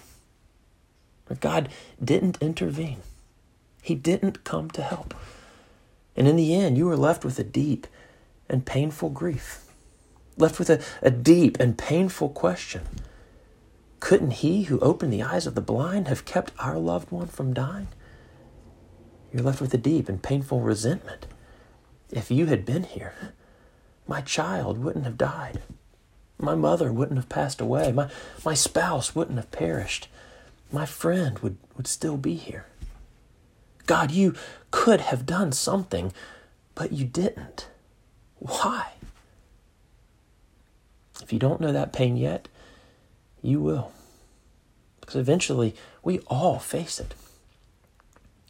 Where 1.27 1.37
God 1.37 1.69
didn't 2.03 2.41
intervene, 2.41 3.03
He 3.83 3.95
didn't 3.95 4.45
come 4.45 4.71
to 4.71 4.83
help. 4.83 5.15
And 6.17 6.27
in 6.27 6.37
the 6.37 6.55
end, 6.55 6.77
you 6.79 6.87
were 6.87 6.97
left 6.97 7.25
with 7.25 7.39
a 7.39 7.45
deep 7.45 7.87
and 8.49 8.67
painful 8.67 9.11
grief, 9.11 9.65
left 10.37 10.59
with 10.59 10.71
a, 10.71 10.83
a 11.03 11.11
deep 11.11 11.59
and 11.61 11.77
painful 11.77 12.31
question 12.31 12.83
couldn't 14.01 14.33
he 14.33 14.63
who 14.65 14.81
opened 14.81 15.13
the 15.13 15.23
eyes 15.23 15.47
of 15.47 15.55
the 15.55 15.61
blind 15.61 16.09
have 16.09 16.25
kept 16.25 16.53
our 16.59 16.79
loved 16.79 17.13
one 17.13 17.29
from 17.29 17.55
dying? 17.55 17.89
You're 19.33 19.43
left 19.43 19.61
with 19.61 19.73
a 19.75 19.79
deep 19.79 20.09
and 20.09 20.23
painful 20.23 20.61
resentment. 20.61 21.27
If 22.11 22.31
you 22.31 22.47
had 22.47 22.65
been 22.65 22.83
here, 22.83 23.15
my 24.09 24.23
child 24.23 24.83
wouldn't 24.83 25.05
have 25.05 25.19
died. 25.19 25.63
My 26.41 26.55
mother 26.55 26.93
wouldn't 26.93 27.19
have 27.19 27.29
passed 27.29 27.61
away. 27.61 27.93
My, 27.93 28.09
my 28.45 28.55
spouse 28.55 29.15
wouldn't 29.15 29.37
have 29.37 29.51
perished. 29.51 30.09
My 30.73 30.87
friend 30.87 31.39
would, 31.41 31.59
would 31.77 31.87
still 31.87 32.17
be 32.17 32.35
here. 32.35 32.67
God, 33.87 34.11
you 34.11 34.35
could 34.71 35.01
have 35.01 35.27
done 35.27 35.53
something, 35.53 36.13
but 36.75 36.93
you 36.93 37.05
didn't. 37.05 37.69
Why? 38.39 38.93
If 41.23 41.33
you 41.33 41.39
don't 41.39 41.61
know 41.61 41.73
that 41.73 41.93
pain 41.93 42.17
yet, 42.17 42.49
you 43.43 43.61
will. 43.61 43.93
Because 45.01 45.17
eventually 45.17 45.75
we 46.03 46.21
all 46.29 46.59
face 46.59 47.01
it. 47.01 47.15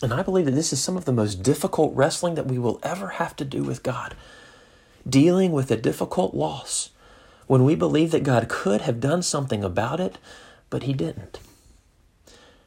And 0.02 0.14
I 0.14 0.23
believe 0.23 0.47
that 0.47 0.52
this 0.52 0.73
is 0.73 0.80
some 0.80 0.97
of 0.97 1.04
the 1.04 1.12
most 1.12 1.42
difficult 1.42 1.94
wrestling 1.94 2.35
that 2.37 2.47
we 2.47 2.59
will 2.59 2.78
ever 2.82 3.09
have 3.09 3.37
to 3.37 3.44
do 3.44 3.62
with 3.62 3.82
God. 3.82 4.14
Dealing 5.09 5.52
with 5.52 5.70
a 5.70 5.76
difficult 5.76 6.35
loss 6.35 6.90
when 7.50 7.64
we 7.64 7.75
believe 7.75 8.12
that 8.12 8.23
God 8.23 8.49
could 8.49 8.83
have 8.83 9.00
done 9.00 9.25
something 9.25 9.64
about 9.64 9.99
it, 9.99 10.19
but 10.71 10.85
He 10.85 10.92
didn't. 10.92 11.40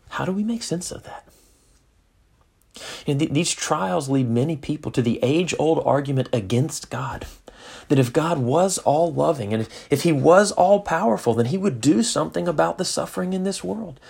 How 0.09 0.25
do 0.25 0.33
we 0.33 0.43
make 0.43 0.61
sense 0.61 0.91
of 0.91 1.03
that? 1.03 1.25
And 3.07 3.17
th- 3.17 3.31
these 3.31 3.53
trials 3.53 4.09
lead 4.09 4.29
many 4.29 4.57
people 4.57 4.91
to 4.91 5.01
the 5.01 5.21
age 5.23 5.55
old 5.57 5.81
argument 5.85 6.27
against 6.33 6.89
God 6.89 7.25
that 7.87 7.97
if 7.97 8.11
God 8.11 8.39
was 8.39 8.77
all 8.79 9.13
loving 9.13 9.53
and 9.53 9.61
if, 9.61 9.87
if 9.89 10.03
He 10.03 10.11
was 10.11 10.51
all 10.51 10.81
powerful, 10.81 11.33
then 11.33 11.45
He 11.45 11.57
would 11.57 11.79
do 11.79 12.03
something 12.03 12.45
about 12.45 12.77
the 12.77 12.83
suffering 12.83 13.31
in 13.31 13.45
this 13.45 13.63
world. 13.63 14.01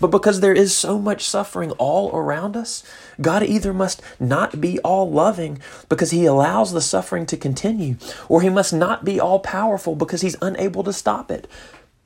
But 0.00 0.12
because 0.12 0.40
there 0.40 0.54
is 0.54 0.76
so 0.76 0.98
much 0.98 1.24
suffering 1.24 1.72
all 1.72 2.14
around 2.14 2.56
us, 2.56 2.84
God 3.20 3.42
either 3.42 3.74
must 3.74 4.00
not 4.20 4.60
be 4.60 4.78
all 4.80 5.10
loving 5.10 5.58
because 5.88 6.12
He 6.12 6.24
allows 6.24 6.72
the 6.72 6.80
suffering 6.80 7.26
to 7.26 7.36
continue, 7.36 7.96
or 8.28 8.40
He 8.40 8.48
must 8.48 8.72
not 8.72 9.04
be 9.04 9.18
all 9.18 9.40
powerful 9.40 9.96
because 9.96 10.20
He's 10.20 10.36
unable 10.40 10.84
to 10.84 10.92
stop 10.92 11.30
it. 11.30 11.48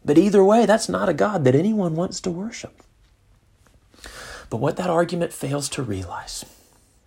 But 0.04 0.18
either 0.18 0.42
way, 0.42 0.64
that's 0.64 0.88
not 0.88 1.08
a 1.08 1.14
God 1.14 1.44
that 1.44 1.54
anyone 1.54 1.94
wants 1.94 2.20
to 2.22 2.30
worship. 2.30 2.82
But 4.48 4.56
what 4.56 4.76
that 4.76 4.90
argument 4.90 5.32
fails 5.32 5.68
to 5.70 5.82
realize, 5.82 6.44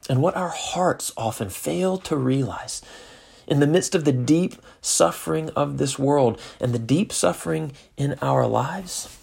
and 0.08 0.22
what 0.22 0.36
our 0.36 0.50
hearts 0.50 1.12
often 1.18 1.50
fail 1.50 1.98
to 1.98 2.16
realize, 2.16 2.82
in 3.48 3.60
the 3.60 3.68
midst 3.68 3.94
of 3.94 4.06
the 4.06 4.12
deep 4.12 4.56
suffering 4.82 5.50
of 5.52 5.78
this 5.78 6.00
world 6.00 6.40
and 6.60 6.74
the 6.74 6.80
deep 6.80 7.12
suffering 7.12 7.74
in 7.98 8.18
our 8.22 8.48
lives 8.48 9.16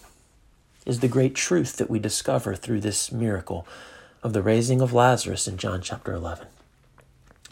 is 0.86 1.00
the 1.00 1.08
great 1.08 1.34
truth 1.34 1.76
that 1.76 1.90
we 1.90 1.98
discover 1.98 2.54
through 2.54 2.80
this 2.80 3.12
miracle 3.12 3.66
of 4.22 4.32
the 4.32 4.42
raising 4.42 4.80
of 4.80 4.92
Lazarus 4.92 5.46
in 5.46 5.56
John 5.56 5.80
chapter 5.82 6.12
11. 6.12 6.46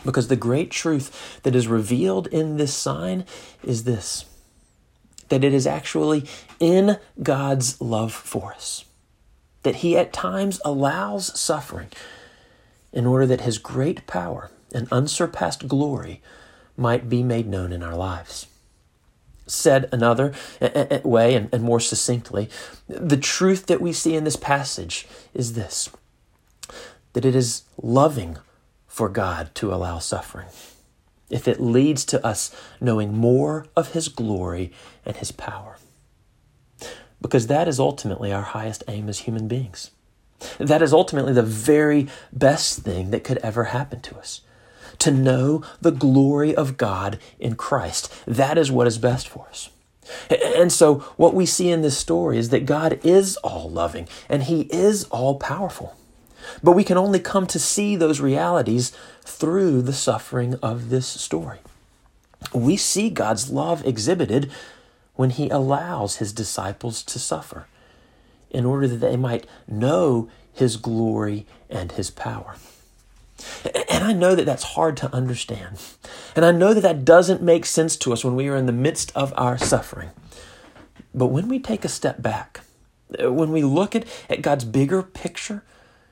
Because 0.04 0.28
the 0.28 0.36
great 0.36 0.70
truth 0.70 1.40
that 1.42 1.54
is 1.54 1.68
revealed 1.68 2.26
in 2.28 2.56
this 2.56 2.74
sign 2.74 3.24
is 3.62 3.84
this 3.84 4.24
that 5.28 5.44
it 5.44 5.54
is 5.54 5.64
actually 5.64 6.24
in 6.58 6.98
God's 7.22 7.80
love 7.80 8.12
for 8.12 8.52
us, 8.52 8.84
that 9.62 9.76
He 9.76 9.96
at 9.96 10.12
times 10.12 10.60
allows 10.64 11.38
suffering 11.38 11.86
in 12.92 13.06
order 13.06 13.26
that 13.26 13.42
His 13.42 13.58
great 13.58 14.08
power 14.08 14.50
and 14.74 14.88
unsurpassed 14.90 15.68
glory 15.68 16.20
might 16.76 17.08
be 17.08 17.22
made 17.22 17.46
known 17.46 17.72
in 17.72 17.80
our 17.82 17.94
lives. 17.94 18.48
Said 19.50 19.88
another 19.90 20.32
way 21.02 21.34
and 21.34 21.62
more 21.62 21.80
succinctly, 21.80 22.48
the 22.86 23.16
truth 23.16 23.66
that 23.66 23.80
we 23.80 23.92
see 23.92 24.14
in 24.14 24.22
this 24.22 24.36
passage 24.36 25.08
is 25.34 25.54
this 25.54 25.90
that 27.12 27.24
it 27.24 27.34
is 27.34 27.64
loving 27.82 28.38
for 28.86 29.08
God 29.08 29.52
to 29.56 29.74
allow 29.74 29.98
suffering 29.98 30.46
if 31.30 31.48
it 31.48 31.60
leads 31.60 32.04
to 32.04 32.24
us 32.24 32.54
knowing 32.80 33.12
more 33.12 33.66
of 33.76 33.92
His 33.92 34.06
glory 34.06 34.72
and 35.04 35.16
His 35.16 35.32
power. 35.32 35.78
Because 37.20 37.48
that 37.48 37.66
is 37.66 37.80
ultimately 37.80 38.32
our 38.32 38.42
highest 38.42 38.84
aim 38.86 39.08
as 39.08 39.20
human 39.20 39.48
beings. 39.48 39.90
That 40.58 40.80
is 40.80 40.92
ultimately 40.92 41.32
the 41.32 41.42
very 41.42 42.06
best 42.32 42.80
thing 42.80 43.10
that 43.10 43.24
could 43.24 43.38
ever 43.38 43.64
happen 43.64 44.00
to 44.02 44.16
us 44.16 44.42
to 45.00 45.10
know 45.10 45.62
the 45.80 45.90
glory 45.90 46.54
of 46.54 46.76
God 46.76 47.18
in 47.38 47.56
Christ. 47.56 48.12
That 48.26 48.56
is 48.56 48.70
what 48.70 48.86
is 48.86 48.98
best 48.98 49.28
for 49.28 49.46
us. 49.48 49.70
And 50.56 50.72
so, 50.72 51.00
what 51.16 51.34
we 51.34 51.46
see 51.46 51.70
in 51.70 51.82
this 51.82 51.98
story 51.98 52.38
is 52.38 52.48
that 52.50 52.66
God 52.66 53.00
is 53.04 53.36
all 53.38 53.70
loving 53.70 54.08
and 54.28 54.44
He 54.44 54.62
is 54.62 55.04
all 55.04 55.36
powerful. 55.36 55.96
But 56.62 56.72
we 56.72 56.84
can 56.84 56.96
only 56.96 57.20
come 57.20 57.46
to 57.48 57.58
see 57.58 57.96
those 57.96 58.20
realities 58.20 58.92
through 59.22 59.82
the 59.82 59.92
suffering 59.92 60.54
of 60.62 60.90
this 60.90 61.06
story. 61.06 61.58
We 62.52 62.76
see 62.76 63.10
God's 63.10 63.50
love 63.50 63.86
exhibited 63.86 64.50
when 65.14 65.30
He 65.30 65.48
allows 65.48 66.16
His 66.16 66.32
disciples 66.32 67.02
to 67.04 67.18
suffer 67.18 67.66
in 68.50 68.64
order 68.64 68.88
that 68.88 68.96
they 68.96 69.16
might 69.16 69.46
know 69.68 70.28
His 70.52 70.76
glory 70.76 71.46
and 71.68 71.92
His 71.92 72.10
power. 72.10 72.56
And 73.88 74.04
I 74.04 74.12
know 74.12 74.34
that 74.34 74.46
that's 74.46 74.62
hard 74.62 74.96
to 74.98 75.14
understand. 75.14 75.80
And 76.36 76.44
I 76.44 76.52
know 76.52 76.74
that 76.74 76.82
that 76.82 77.04
doesn't 77.04 77.42
make 77.42 77.66
sense 77.66 77.96
to 77.98 78.12
us 78.12 78.24
when 78.24 78.36
we 78.36 78.48
are 78.48 78.56
in 78.56 78.66
the 78.66 78.72
midst 78.72 79.12
of 79.16 79.32
our 79.36 79.58
suffering. 79.58 80.10
But 81.14 81.26
when 81.26 81.48
we 81.48 81.58
take 81.58 81.84
a 81.84 81.88
step 81.88 82.22
back, 82.22 82.60
when 83.18 83.50
we 83.50 83.62
look 83.62 83.96
at, 83.96 84.06
at 84.28 84.42
God's 84.42 84.64
bigger 84.64 85.02
picture, 85.02 85.64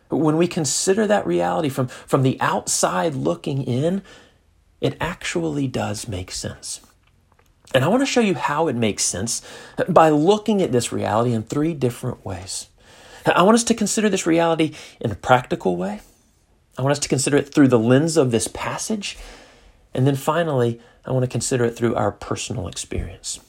when 0.08 0.36
we 0.36 0.48
consider 0.48 1.06
that 1.06 1.26
reality 1.26 1.68
from, 1.68 1.88
from 1.88 2.22
the 2.22 2.40
outside 2.40 3.14
looking 3.14 3.62
in, 3.62 4.02
it 4.80 4.96
actually 5.00 5.68
does 5.68 6.08
make 6.08 6.30
sense. 6.30 6.80
And 7.74 7.84
I 7.84 7.88
want 7.88 8.00
to 8.00 8.06
show 8.06 8.20
you 8.20 8.34
how 8.34 8.68
it 8.68 8.76
makes 8.76 9.04
sense 9.04 9.42
by 9.88 10.08
looking 10.08 10.62
at 10.62 10.72
this 10.72 10.92
reality 10.92 11.32
in 11.32 11.42
three 11.42 11.74
different 11.74 12.24
ways. 12.24 12.68
I 13.26 13.42
want 13.42 13.56
us 13.56 13.64
to 13.64 13.74
consider 13.74 14.08
this 14.08 14.26
reality 14.26 14.74
in 15.00 15.10
a 15.10 15.14
practical 15.14 15.76
way. 15.76 16.00
I 16.78 16.82
want 16.82 16.92
us 16.92 16.98
to 17.00 17.08
consider 17.08 17.36
it 17.36 17.52
through 17.52 17.68
the 17.68 17.78
lens 17.78 18.16
of 18.16 18.30
this 18.30 18.48
passage. 18.48 19.18
And 19.92 20.06
then 20.06 20.14
finally, 20.14 20.80
I 21.04 21.10
want 21.10 21.24
to 21.24 21.30
consider 21.30 21.64
it 21.64 21.76
through 21.76 21.96
our 21.96 22.12
personal 22.12 22.68
experience. 22.68 23.40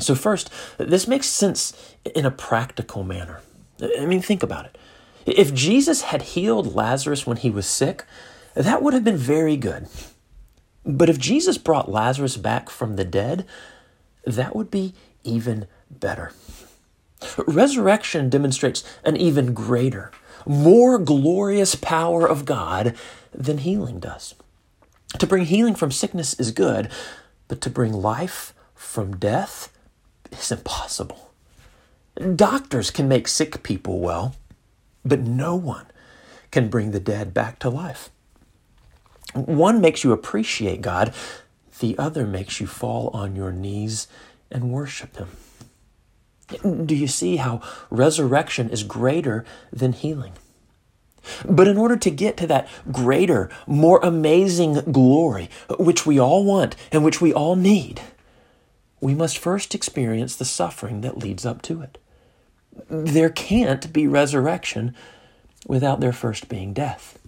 So, 0.00 0.14
first, 0.14 0.50
this 0.78 1.06
makes 1.06 1.28
sense 1.28 1.94
in 2.14 2.26
a 2.26 2.30
practical 2.30 3.04
manner. 3.04 3.40
I 3.98 4.06
mean, 4.06 4.22
think 4.22 4.42
about 4.42 4.64
it. 4.64 4.78
If 5.26 5.54
Jesus 5.54 6.02
had 6.02 6.22
healed 6.22 6.74
Lazarus 6.74 7.26
when 7.26 7.36
he 7.36 7.50
was 7.50 7.66
sick, 7.66 8.04
that 8.54 8.82
would 8.82 8.94
have 8.94 9.04
been 9.04 9.16
very 9.16 9.56
good. 9.56 9.86
But 10.84 11.08
if 11.08 11.18
Jesus 11.18 11.58
brought 11.58 11.90
Lazarus 11.90 12.36
back 12.36 12.68
from 12.68 12.96
the 12.96 13.04
dead, 13.04 13.46
that 14.24 14.54
would 14.54 14.70
be 14.70 14.94
even 15.22 15.66
better. 15.90 16.32
Resurrection 17.46 18.28
demonstrates 18.28 18.84
an 19.02 19.16
even 19.16 19.54
greater, 19.54 20.10
more 20.46 20.98
glorious 20.98 21.74
power 21.74 22.26
of 22.26 22.44
God 22.44 22.94
than 23.32 23.58
healing 23.58 24.00
does. 24.00 24.34
To 25.18 25.26
bring 25.26 25.46
healing 25.46 25.74
from 25.74 25.90
sickness 25.90 26.34
is 26.34 26.50
good, 26.50 26.90
but 27.48 27.60
to 27.62 27.70
bring 27.70 27.92
life 27.92 28.52
from 28.74 29.16
death 29.16 29.72
is 30.32 30.50
impossible. 30.50 31.30
Doctors 32.36 32.90
can 32.90 33.08
make 33.08 33.26
sick 33.28 33.62
people 33.62 34.00
well, 34.00 34.34
but 35.04 35.20
no 35.20 35.54
one 35.54 35.86
can 36.50 36.68
bring 36.68 36.90
the 36.90 37.00
dead 37.00 37.34
back 37.34 37.58
to 37.60 37.68
life. 37.68 38.10
One 39.34 39.80
makes 39.80 40.04
you 40.04 40.12
appreciate 40.12 40.80
God, 40.80 41.12
the 41.80 41.98
other 41.98 42.24
makes 42.24 42.60
you 42.60 42.68
fall 42.68 43.08
on 43.08 43.34
your 43.34 43.50
knees 43.50 44.06
and 44.50 44.70
worship 44.70 45.16
Him. 45.16 45.28
Do 46.62 46.94
you 46.94 47.06
see 47.06 47.36
how 47.36 47.60
resurrection 47.90 48.70
is 48.70 48.82
greater 48.82 49.44
than 49.72 49.92
healing? 49.92 50.32
But 51.48 51.68
in 51.68 51.78
order 51.78 51.96
to 51.96 52.10
get 52.10 52.36
to 52.38 52.46
that 52.48 52.68
greater, 52.92 53.50
more 53.66 53.98
amazing 54.02 54.92
glory, 54.92 55.48
which 55.78 56.04
we 56.04 56.18
all 56.18 56.44
want 56.44 56.76
and 56.92 57.02
which 57.02 57.20
we 57.20 57.32
all 57.32 57.56
need, 57.56 58.02
we 59.00 59.14
must 59.14 59.38
first 59.38 59.74
experience 59.74 60.36
the 60.36 60.44
suffering 60.44 61.00
that 61.00 61.18
leads 61.18 61.46
up 61.46 61.62
to 61.62 61.80
it. 61.80 61.98
There 62.88 63.30
can't 63.30 63.92
be 63.92 64.06
resurrection 64.06 64.94
without 65.66 66.00
there 66.00 66.12
first 66.12 66.48
being 66.48 66.72
death. 66.72 67.18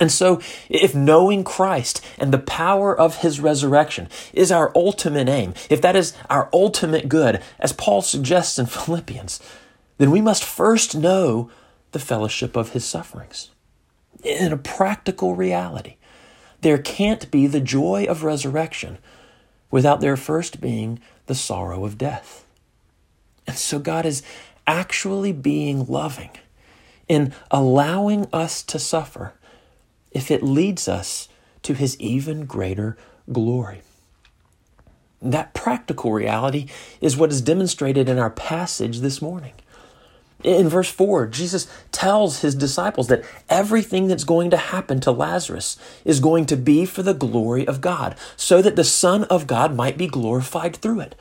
And 0.00 0.10
so, 0.10 0.40
if 0.70 0.94
knowing 0.94 1.44
Christ 1.44 2.02
and 2.18 2.32
the 2.32 2.38
power 2.38 2.98
of 2.98 3.18
his 3.18 3.38
resurrection 3.38 4.08
is 4.32 4.50
our 4.50 4.72
ultimate 4.74 5.28
aim, 5.28 5.52
if 5.68 5.82
that 5.82 5.94
is 5.94 6.14
our 6.30 6.48
ultimate 6.54 7.06
good, 7.06 7.42
as 7.58 7.74
Paul 7.74 8.00
suggests 8.00 8.58
in 8.58 8.64
Philippians, 8.66 9.40
then 9.98 10.10
we 10.10 10.22
must 10.22 10.42
first 10.42 10.96
know 10.96 11.50
the 11.92 11.98
fellowship 11.98 12.56
of 12.56 12.70
his 12.70 12.84
sufferings. 12.84 13.50
In 14.24 14.52
a 14.52 14.56
practical 14.56 15.34
reality, 15.34 15.96
there 16.62 16.78
can't 16.78 17.30
be 17.30 17.46
the 17.46 17.60
joy 17.60 18.06
of 18.08 18.24
resurrection 18.24 18.96
without 19.70 20.00
there 20.00 20.16
first 20.16 20.62
being 20.62 20.98
the 21.26 21.34
sorrow 21.34 21.84
of 21.84 21.98
death. 21.98 22.46
And 23.46 23.56
so, 23.58 23.78
God 23.78 24.06
is 24.06 24.22
actually 24.66 25.32
being 25.32 25.84
loving 25.86 26.30
in 27.06 27.34
allowing 27.50 28.26
us 28.32 28.62
to 28.62 28.78
suffer 28.78 29.34
if 30.12 30.30
it 30.30 30.42
leads 30.42 30.88
us 30.88 31.28
to 31.62 31.74
his 31.74 31.98
even 32.00 32.46
greater 32.46 32.96
glory. 33.32 33.82
That 35.22 35.52
practical 35.52 36.12
reality 36.12 36.66
is 37.00 37.16
what 37.16 37.30
is 37.30 37.42
demonstrated 37.42 38.08
in 38.08 38.18
our 38.18 38.30
passage 38.30 39.00
this 39.00 39.20
morning. 39.20 39.52
In 40.42 40.70
verse 40.70 40.90
4, 40.90 41.26
Jesus 41.26 41.66
tells 41.92 42.40
his 42.40 42.54
disciples 42.54 43.08
that 43.08 43.24
everything 43.50 44.08
that's 44.08 44.24
going 44.24 44.48
to 44.50 44.56
happen 44.56 44.98
to 45.00 45.10
Lazarus 45.10 45.76
is 46.04 46.18
going 46.18 46.46
to 46.46 46.56
be 46.56 46.86
for 46.86 47.02
the 47.02 47.12
glory 47.12 47.68
of 47.68 47.82
God, 47.82 48.16
so 48.36 48.62
that 48.62 48.76
the 48.76 48.84
Son 48.84 49.24
of 49.24 49.46
God 49.46 49.74
might 49.74 49.98
be 49.98 50.06
glorified 50.06 50.76
through 50.76 51.00
it. 51.00 51.14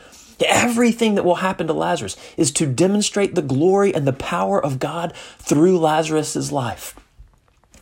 Everything 0.46 1.16
that 1.16 1.26
will 1.26 1.36
happen 1.36 1.68
to 1.68 1.74
Lazarus 1.74 2.16
is 2.38 2.52
to 2.52 2.66
demonstrate 2.66 3.36
the 3.36 3.42
glory 3.42 3.94
and 3.94 4.08
the 4.08 4.14
power 4.14 4.64
of 4.64 4.80
God 4.80 5.14
through 5.38 5.78
Lazarus' 5.78 6.50
life. 6.50 6.96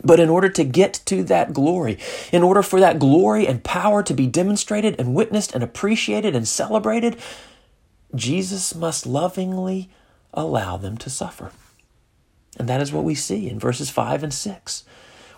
But 0.02 0.20
in 0.20 0.28
order 0.28 0.48
to 0.48 0.64
get 0.64 1.00
to 1.06 1.24
that 1.24 1.52
glory, 1.52 1.98
in 2.32 2.42
order 2.42 2.62
for 2.62 2.80
that 2.80 2.98
glory 2.98 3.46
and 3.46 3.64
power 3.64 4.02
to 4.02 4.14
be 4.14 4.26
demonstrated 4.26 4.98
and 4.98 5.14
witnessed 5.14 5.54
and 5.54 5.64
appreciated 5.64 6.36
and 6.36 6.46
celebrated, 6.46 7.16
Jesus 8.14 8.74
must 8.74 9.06
lovingly 9.06 9.90
allow 10.32 10.76
them 10.76 10.96
to 10.98 11.10
suffer. 11.10 11.52
And 12.58 12.68
that 12.68 12.80
is 12.80 12.92
what 12.92 13.04
we 13.04 13.14
see 13.14 13.48
in 13.48 13.58
verses 13.58 13.90
5 13.90 14.22
and 14.22 14.34
6, 14.34 14.84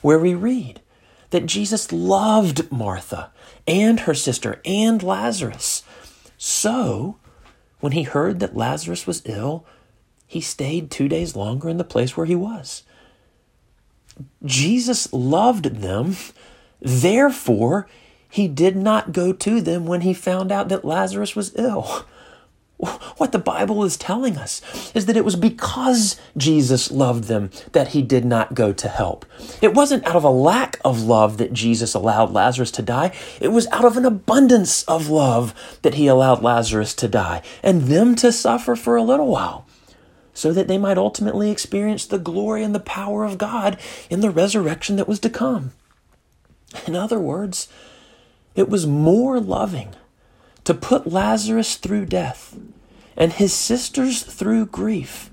where 0.03 0.19
we 0.19 0.35
read 0.35 0.81
that 1.31 1.47
Jesus 1.47 1.93
loved 1.93 2.71
Martha 2.71 3.31
and 3.67 4.01
her 4.01 4.15
sister 4.15 4.61
and 4.65 5.03
Lazarus. 5.03 5.83
So, 6.37 7.19
when 7.81 7.93
he 7.93 8.03
heard 8.03 8.41
that 8.41 8.57
Lazarus 8.57 9.07
was 9.07 9.23
ill, 9.25 9.65
he 10.27 10.41
stayed 10.41 10.91
two 10.91 11.09
days 11.09 11.37
longer 11.37 11.69
in 11.69 11.77
the 11.77 11.85
place 11.85 12.17
where 12.17 12.27
he 12.27 12.37
was. 12.37 12.83
Jesus 14.45 15.13
loved 15.13 15.67
them, 15.81 16.17
therefore, 16.81 17.89
he 18.29 18.49
did 18.49 18.77
not 18.77 19.13
go 19.13 19.33
to 19.33 19.61
them 19.61 19.87
when 19.87 20.03
he 20.03 20.15
found 20.15 20.53
out 20.53 20.69
that 20.69 20.85
Lazarus 20.85 21.35
was 21.35 21.53
ill. 21.57 22.07
What 23.19 23.33
the 23.33 23.39
Bible 23.39 23.85
is 23.85 23.99
telling 23.99 24.39
us 24.39 24.63
is 24.95 25.05
that 25.05 25.17
it 25.17 25.25
was 25.25 25.37
because 25.37 26.19
Jesus 26.37 26.91
loved 26.91 27.25
them 27.25 27.51
that 27.73 27.89
he 27.89 28.01
did 28.01 28.25
not 28.25 28.55
go 28.55 28.73
to 28.73 28.89
help. 28.89 29.27
It 29.61 29.75
wasn't 29.75 30.07
out 30.07 30.17
of 30.17 30.25
a 30.25 30.31
lack 30.31 30.81
of 30.83 31.03
love 31.03 31.37
that 31.37 31.53
Jesus 31.53 31.93
allowed 31.93 32.33
Lazarus 32.33 32.71
to 32.73 32.83
die. 32.83 33.13
It 33.39 33.49
was 33.49 33.67
out 33.67 33.85
of 33.85 33.99
an 33.99 34.07
abundance 34.07 34.83
of 34.85 35.11
love 35.11 35.79
that 35.83 35.95
he 35.95 36.07
allowed 36.07 36.43
Lazarus 36.43 36.95
to 36.95 37.09
die 37.09 37.43
and 37.63 37.83
them 37.83 38.15
to 38.17 38.33
suffer 38.33 38.75
for 38.75 38.97
a 38.97 39.03
little 39.03 39.27
while 39.27 39.67
so 40.33 40.53
that 40.53 40.69
they 40.69 40.79
might 40.79 40.99
ultimately 40.99 41.51
experience 41.51 42.07
the 42.07 42.19
glory 42.19 42.63
and 42.63 42.75
the 42.75 42.81
power 42.81 43.25
of 43.25 43.39
God 43.39 43.79
in 44.09 44.21
the 44.21 44.31
resurrection 44.31 44.97
that 44.97 45.09
was 45.09 45.21
to 45.21 45.31
come. 45.31 45.73
In 46.87 46.95
other 46.95 47.19
words, 47.19 47.69
it 48.55 48.69
was 48.69 48.87
more 48.87 49.41
loving 49.41 49.95
to 50.65 50.75
put 50.75 51.07
Lazarus 51.07 51.77
through 51.77 52.07
death 52.07 52.57
and 53.17 53.33
his 53.33 53.53
sisters 53.53 54.23
through 54.23 54.67
grief, 54.67 55.31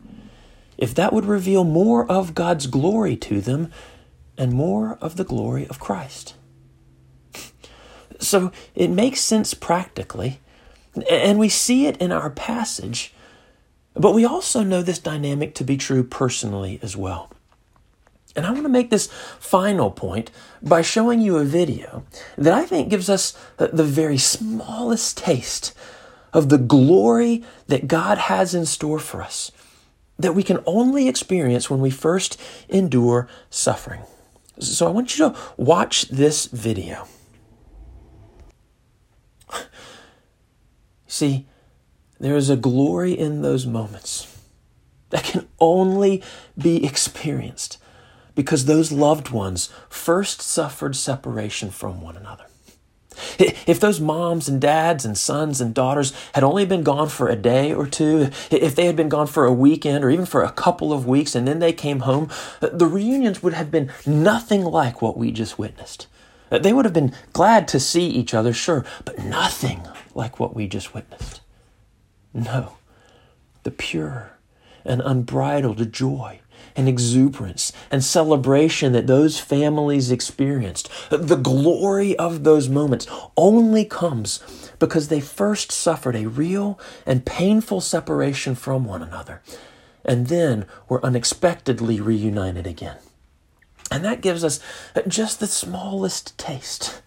if 0.78 0.94
that 0.96 1.14
would 1.14 1.26
reveal 1.26 1.64
more 1.64 2.10
of 2.12 2.36
God's 2.36 2.68
glory 2.68 3.16
to 3.18 3.40
them 3.40 3.72
and 4.38 4.52
more 4.52 4.98
of 5.00 5.16
the 5.16 5.24
glory 5.24 5.68
of 5.68 5.80
Christ. 5.80 6.36
So 8.20 8.52
it 8.76 8.90
makes 8.90 9.22
sense 9.22 9.54
practically, 9.54 10.40
and 11.10 11.38
we 11.38 11.50
see 11.50 11.86
it 11.86 11.98
in 11.98 12.12
our 12.12 12.30
passage, 12.30 13.14
but 14.00 14.14
we 14.14 14.26
also 14.26 14.64
know 14.64 14.82
this 14.82 15.00
dynamic 15.00 15.56
to 15.56 15.64
be 15.64 15.78
true 15.78 16.04
personally 16.04 16.80
as 16.82 16.96
well. 16.96 17.32
And 18.36 18.46
I 18.46 18.52
want 18.52 18.64
to 18.64 18.70
make 18.70 18.92
this 18.92 19.08
final 19.40 19.90
point 19.90 20.30
by 20.62 20.84
showing 20.84 21.22
you 21.22 21.38
a 21.38 21.44
video 21.44 22.04
that 22.38 22.54
I 22.54 22.66
think 22.66 22.90
gives 22.90 23.10
us 23.10 23.36
the 23.58 23.84
very 23.84 24.18
smallest 24.18 25.18
taste 25.18 25.74
of 26.34 26.50
the 26.50 26.60
glory 26.60 27.44
that 27.66 27.88
God 27.88 28.18
has 28.18 28.54
in 28.54 28.66
store 28.66 29.00
for 29.00 29.24
us 29.24 29.52
that 30.20 30.34
we 30.34 30.44
can 30.44 30.60
only 30.66 31.08
experience 31.08 31.70
when 31.70 31.80
we 31.80 31.90
first 31.90 32.40
endure 32.70 33.28
suffering. 33.50 34.02
So 34.60 34.88
I 34.88 34.92
want 34.92 35.18
you 35.18 35.30
to 35.30 35.40
watch 35.58 36.04
this 36.10 36.46
video. 36.46 37.08
See, 41.08 41.48
there 42.20 42.36
is 42.36 42.50
a 42.50 42.56
glory 42.56 43.14
in 43.14 43.42
those 43.42 43.66
moments 43.66 44.42
that 45.10 45.24
can 45.24 45.48
only 45.60 46.24
be 46.58 46.86
experienced 46.86 47.78
because 48.36 48.66
those 48.66 48.92
loved 48.92 49.30
ones 49.30 49.70
first 49.90 50.42
suffered 50.42 50.96
separation 50.96 51.72
from 51.72 52.02
one 52.02 52.16
another. 52.16 52.46
If 53.40 53.80
those 53.80 54.00
moms 54.00 54.48
and 54.48 54.62
dads 54.62 55.04
and 55.04 55.18
sons 55.18 55.60
and 55.60 55.74
daughters 55.74 56.14
had 56.34 56.44
only 56.44 56.66
been 56.66 56.84
gone 56.84 57.10
for 57.10 57.28
a 57.30 57.36
day 57.36 57.74
or 57.74 57.88
two, 57.88 58.30
if 58.52 58.76
they 58.76 58.86
had 58.86 58.96
been 58.96 59.10
gone 59.10 59.26
for 59.26 59.46
a 59.46 59.54
weekend 59.54 60.04
or 60.04 60.12
even 60.12 60.28
for 60.28 60.44
a 60.44 60.52
couple 60.52 60.94
of 60.94 61.08
weeks 61.08 61.34
and 61.34 61.48
then 61.48 61.58
they 61.58 61.74
came 61.74 62.02
home, 62.02 62.30
the 62.60 62.86
reunions 62.86 63.42
would 63.42 63.54
have 63.54 63.72
been 63.72 63.92
nothing 64.06 64.64
like 64.64 65.02
what 65.02 65.18
we 65.18 65.32
just 65.32 65.58
witnessed. 65.58 66.06
They 66.50 66.72
would 66.72 66.86
have 66.86 66.94
been 66.94 67.14
glad 67.34 67.68
to 67.70 67.80
see 67.80 68.08
each 68.08 68.34
other, 68.36 68.54
sure, 68.54 68.86
but 69.04 69.20
nothing 69.20 69.82
like 70.14 70.40
what 70.40 70.56
we 70.56 70.68
just 70.68 70.94
witnessed. 70.94 71.42
No, 72.34 72.78
the 73.64 73.72
pure 73.72 74.38
and 74.86 75.02
unbridled 75.04 75.92
joy 75.92 76.40
and 76.76 76.88
exuberance 76.88 77.74
and 77.92 78.04
celebration 78.04 78.94
that 78.94 79.08
those 79.08 79.40
families 79.40 80.12
experienced. 80.12 80.90
The 81.10 81.36
glory 81.36 82.16
of 82.18 82.44
those 82.44 82.70
moments 82.70 83.08
only 83.36 83.84
comes 83.86 84.72
because 84.80 85.08
they 85.08 85.20
first 85.20 85.72
suffered 85.72 86.16
a 86.16 86.28
real 86.28 86.80
and 87.06 87.26
painful 87.26 87.82
separation 87.82 88.56
from 88.56 88.86
one 88.86 89.02
another 89.02 89.42
and 90.06 90.28
then 90.28 90.66
were 90.88 91.06
unexpectedly 91.06 92.00
reunited 92.00 92.66
again. 92.66 92.98
And 93.92 94.04
that 94.06 94.22
gives 94.22 94.44
us 94.44 94.60
just 95.08 95.40
the 95.40 95.48
smallest 95.48 96.38
taste. 96.38 97.02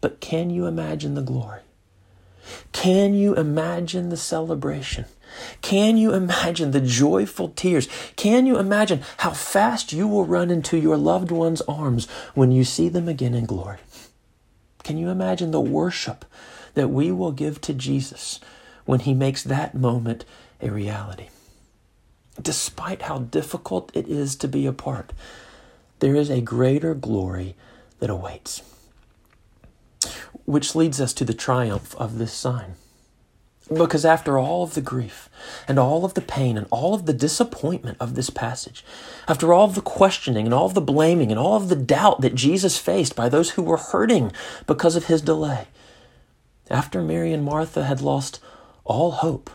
But 0.00 0.20
can 0.20 0.50
you 0.50 0.66
imagine 0.66 1.14
the 1.14 1.22
glory? 1.22 1.60
Can 2.72 3.14
you 3.14 3.34
imagine 3.34 4.08
the 4.08 4.16
celebration? 4.16 5.06
Can 5.62 5.96
you 5.96 6.12
imagine 6.12 6.70
the 6.70 6.80
joyful 6.80 7.50
tears? 7.50 7.88
Can 8.16 8.46
you 8.46 8.58
imagine 8.58 9.02
how 9.18 9.30
fast 9.30 9.92
you 9.92 10.08
will 10.08 10.24
run 10.24 10.50
into 10.50 10.76
your 10.76 10.96
loved 10.96 11.30
one's 11.30 11.60
arms 11.62 12.08
when 12.34 12.50
you 12.50 12.64
see 12.64 12.88
them 12.88 13.08
again 13.08 13.34
in 13.34 13.46
glory? 13.46 13.78
Can 14.82 14.98
you 14.98 15.08
imagine 15.08 15.50
the 15.50 15.60
worship 15.60 16.24
that 16.74 16.88
we 16.88 17.12
will 17.12 17.32
give 17.32 17.60
to 17.62 17.74
Jesus 17.74 18.40
when 18.84 19.00
he 19.00 19.14
makes 19.14 19.42
that 19.42 19.74
moment 19.74 20.24
a 20.60 20.70
reality? 20.70 21.28
Despite 22.40 23.02
how 23.02 23.18
difficult 23.18 23.90
it 23.94 24.08
is 24.08 24.34
to 24.36 24.48
be 24.48 24.66
apart, 24.66 25.12
there 25.98 26.16
is 26.16 26.30
a 26.30 26.40
greater 26.40 26.94
glory 26.94 27.54
that 27.98 28.10
awaits. 28.10 28.62
Which 30.50 30.74
leads 30.74 31.00
us 31.00 31.12
to 31.12 31.24
the 31.24 31.32
triumph 31.32 31.94
of 31.94 32.18
this 32.18 32.32
sign. 32.32 32.74
Because 33.72 34.04
after 34.04 34.36
all 34.36 34.64
of 34.64 34.74
the 34.74 34.80
grief 34.80 35.28
and 35.68 35.78
all 35.78 36.04
of 36.04 36.14
the 36.14 36.20
pain 36.20 36.58
and 36.58 36.66
all 36.72 36.92
of 36.92 37.06
the 37.06 37.12
disappointment 37.12 37.98
of 38.00 38.16
this 38.16 38.30
passage, 38.30 38.84
after 39.28 39.52
all 39.52 39.66
of 39.66 39.76
the 39.76 39.80
questioning 39.80 40.46
and 40.46 40.52
all 40.52 40.66
of 40.66 40.74
the 40.74 40.80
blaming 40.80 41.30
and 41.30 41.38
all 41.38 41.54
of 41.54 41.68
the 41.68 41.76
doubt 41.76 42.20
that 42.22 42.34
Jesus 42.34 42.76
faced 42.76 43.14
by 43.14 43.28
those 43.28 43.50
who 43.50 43.62
were 43.62 43.76
hurting 43.76 44.32
because 44.66 44.96
of 44.96 45.04
his 45.04 45.22
delay, 45.22 45.68
after 46.68 47.00
Mary 47.00 47.32
and 47.32 47.44
Martha 47.44 47.84
had 47.84 48.00
lost 48.00 48.40
all 48.84 49.12
hope 49.12 49.50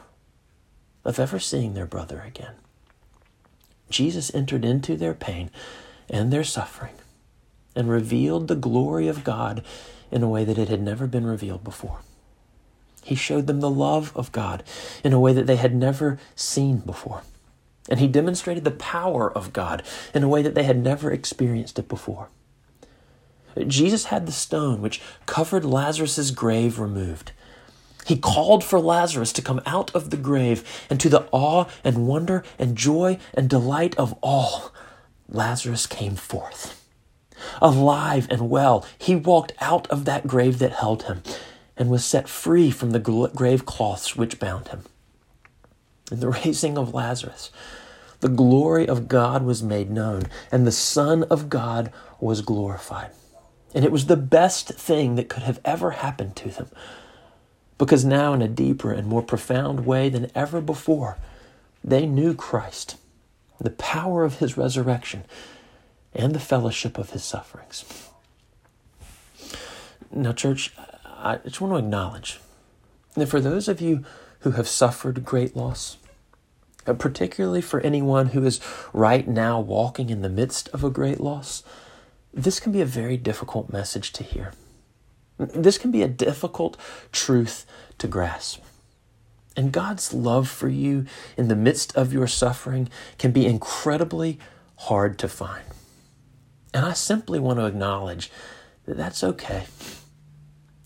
of 1.03 1.19
ever 1.19 1.39
seeing 1.39 1.73
their 1.73 1.85
brother 1.85 2.23
again, 2.25 2.55
Jesus 3.89 4.33
entered 4.33 4.63
into 4.63 4.95
their 4.95 5.13
pain 5.13 5.49
and 6.09 6.31
their 6.31 6.45
suffering 6.45 6.95
and 7.75 7.89
revealed 7.89 8.47
the 8.47 8.55
glory 8.55 9.09
of 9.09 9.25
God 9.25 9.61
in 10.11 10.23
a 10.23 10.29
way 10.29 10.43
that 10.43 10.57
it 10.57 10.69
had 10.69 10.81
never 10.81 11.07
been 11.07 11.25
revealed 11.25 11.63
before. 11.63 11.99
He 13.03 13.15
showed 13.15 13.47
them 13.47 13.59
the 13.59 13.69
love 13.69 14.11
of 14.15 14.31
God 14.31 14.63
in 15.03 15.13
a 15.13 15.19
way 15.19 15.33
that 15.33 15.45
they 15.45 15.57
had 15.57 15.75
never 15.75 16.17
seen 16.35 16.77
before. 16.77 17.21
And 17.87 17.99
he 17.99 18.07
demonstrated 18.07 18.63
the 18.63 18.71
power 18.71 19.31
of 19.31 19.53
God 19.53 19.83
in 20.13 20.23
a 20.23 20.27
way 20.27 20.41
that 20.41 20.55
they 20.55 20.63
had 20.63 20.81
never 20.81 21.11
experienced 21.11 21.77
it 21.77 21.87
before. 21.87 22.29
Jesus 23.67 24.05
had 24.05 24.25
the 24.25 24.31
stone 24.31 24.81
which 24.81 25.01
covered 25.25 25.63
Lazarus's 25.63 26.31
grave 26.31 26.79
removed. 26.79 27.31
He 28.05 28.17
called 28.17 28.63
for 28.63 28.79
Lazarus 28.79 29.31
to 29.33 29.41
come 29.41 29.61
out 29.65 29.93
of 29.95 30.09
the 30.09 30.17
grave, 30.17 30.85
and 30.89 30.99
to 30.99 31.09
the 31.09 31.27
awe 31.31 31.65
and 31.83 32.07
wonder 32.07 32.43
and 32.59 32.75
joy 32.75 33.17
and 33.33 33.49
delight 33.49 33.95
of 33.97 34.13
all, 34.21 34.71
Lazarus 35.29 35.87
came 35.87 36.15
forth. 36.15 36.74
Alive 37.61 38.27
and 38.29 38.49
well, 38.49 38.85
he 38.97 39.15
walked 39.15 39.53
out 39.59 39.87
of 39.87 40.05
that 40.05 40.27
grave 40.27 40.59
that 40.59 40.73
held 40.73 41.03
him 41.03 41.23
and 41.77 41.89
was 41.89 42.05
set 42.05 42.27
free 42.29 42.71
from 42.71 42.91
the 42.91 42.99
grave 42.99 43.65
cloths 43.65 44.15
which 44.15 44.39
bound 44.39 44.69
him. 44.69 44.83
In 46.11 46.19
the 46.19 46.29
raising 46.45 46.77
of 46.77 46.93
Lazarus, 46.93 47.51
the 48.21 48.29
glory 48.29 48.87
of 48.87 49.07
God 49.07 49.43
was 49.43 49.61
made 49.61 49.89
known, 49.89 50.23
and 50.51 50.65
the 50.65 50.71
Son 50.71 51.23
of 51.23 51.49
God 51.49 51.91
was 52.19 52.41
glorified. 52.41 53.11
And 53.73 53.83
it 53.83 53.91
was 53.91 54.05
the 54.05 54.15
best 54.15 54.69
thing 54.69 55.15
that 55.15 55.27
could 55.27 55.43
have 55.43 55.59
ever 55.65 55.91
happened 55.91 56.35
to 56.37 56.49
them. 56.49 56.69
Because 57.77 58.05
now, 58.05 58.33
in 58.33 58.41
a 58.41 58.47
deeper 58.47 58.93
and 58.93 59.05
more 59.05 59.21
profound 59.21 59.85
way 59.85 60.07
than 60.07 60.31
ever 60.33 60.61
before, 60.61 61.17
they 61.83 62.05
knew 62.05 62.33
Christ, 62.33 62.95
the 63.59 63.69
power 63.69 64.23
of 64.23 64.39
his 64.39 64.57
resurrection, 64.57 65.25
and 66.15 66.33
the 66.33 66.39
fellowship 66.39 66.97
of 66.97 67.11
his 67.11 67.23
sufferings. 67.23 67.85
Now, 70.11 70.31
church, 70.31 70.73
I 71.05 71.37
just 71.37 71.59
want 71.59 71.73
to 71.73 71.77
acknowledge 71.79 72.39
that 73.15 73.27
for 73.27 73.41
those 73.41 73.67
of 73.67 73.81
you 73.81 74.05
who 74.39 74.51
have 74.51 74.67
suffered 74.67 75.25
great 75.25 75.55
loss, 75.55 75.97
uh, 76.87 76.93
particularly 76.93 77.61
for 77.61 77.81
anyone 77.81 78.27
who 78.27 78.45
is 78.45 78.61
right 78.93 79.27
now 79.27 79.59
walking 79.59 80.09
in 80.09 80.21
the 80.21 80.29
midst 80.29 80.69
of 80.69 80.83
a 80.83 80.89
great 80.89 81.19
loss, 81.19 81.63
this 82.33 82.59
can 82.59 82.71
be 82.71 82.81
a 82.81 82.85
very 82.85 83.17
difficult 83.17 83.71
message 83.71 84.11
to 84.13 84.23
hear. 84.23 84.53
This 85.37 85.77
can 85.77 85.91
be 85.91 86.01
a 86.01 86.07
difficult 86.07 86.77
truth 87.11 87.65
to 87.97 88.07
grasp. 88.07 88.61
And 89.57 89.71
God's 89.71 90.13
love 90.13 90.49
for 90.49 90.67
you 90.67 91.05
in 91.37 91.47
the 91.47 91.55
midst 91.55 91.95
of 91.95 92.13
your 92.13 92.27
suffering 92.27 92.89
can 93.17 93.31
be 93.31 93.45
incredibly 93.45 94.37
hard 94.75 95.17
to 95.19 95.27
find. 95.27 95.63
And 96.75 96.85
I 96.85 96.91
simply 96.91 97.39
want 97.39 97.57
to 97.57 97.65
acknowledge 97.65 98.29
that 98.85 98.97
that's 98.97 99.23
okay. 99.23 99.63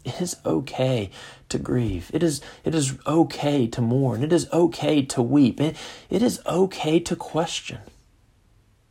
It 0.06 0.22
is 0.22 0.38
okay 0.46 1.10
to 1.50 1.58
grieve. 1.58 2.12
It 2.14 2.22
is, 2.22 2.42
it 2.64 2.76
is 2.76 2.94
okay 3.08 3.66
to 3.66 3.82
mourn. 3.82 4.22
It 4.24 4.32
is 4.32 4.48
okay 4.54 5.02
to 5.02 5.24
weep. 5.24 5.60
It, 5.60 5.76
it 6.12 6.22
is 6.22 6.42
okay 6.46 7.00
to 7.00 7.16
question. 7.16 7.80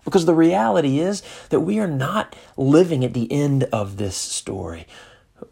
Because 0.05 0.27
the 0.27 0.35
reality 0.35 0.99
is 0.99 1.23
that 1.51 1.61
we 1.61 1.79
are 1.79 1.87
not 1.87 2.35
living 2.57 3.05
at 3.05 3.15
the 3.15 3.31
end 3.31 3.63
of 3.73 3.97
this 3.97 4.17
story. 4.17 4.85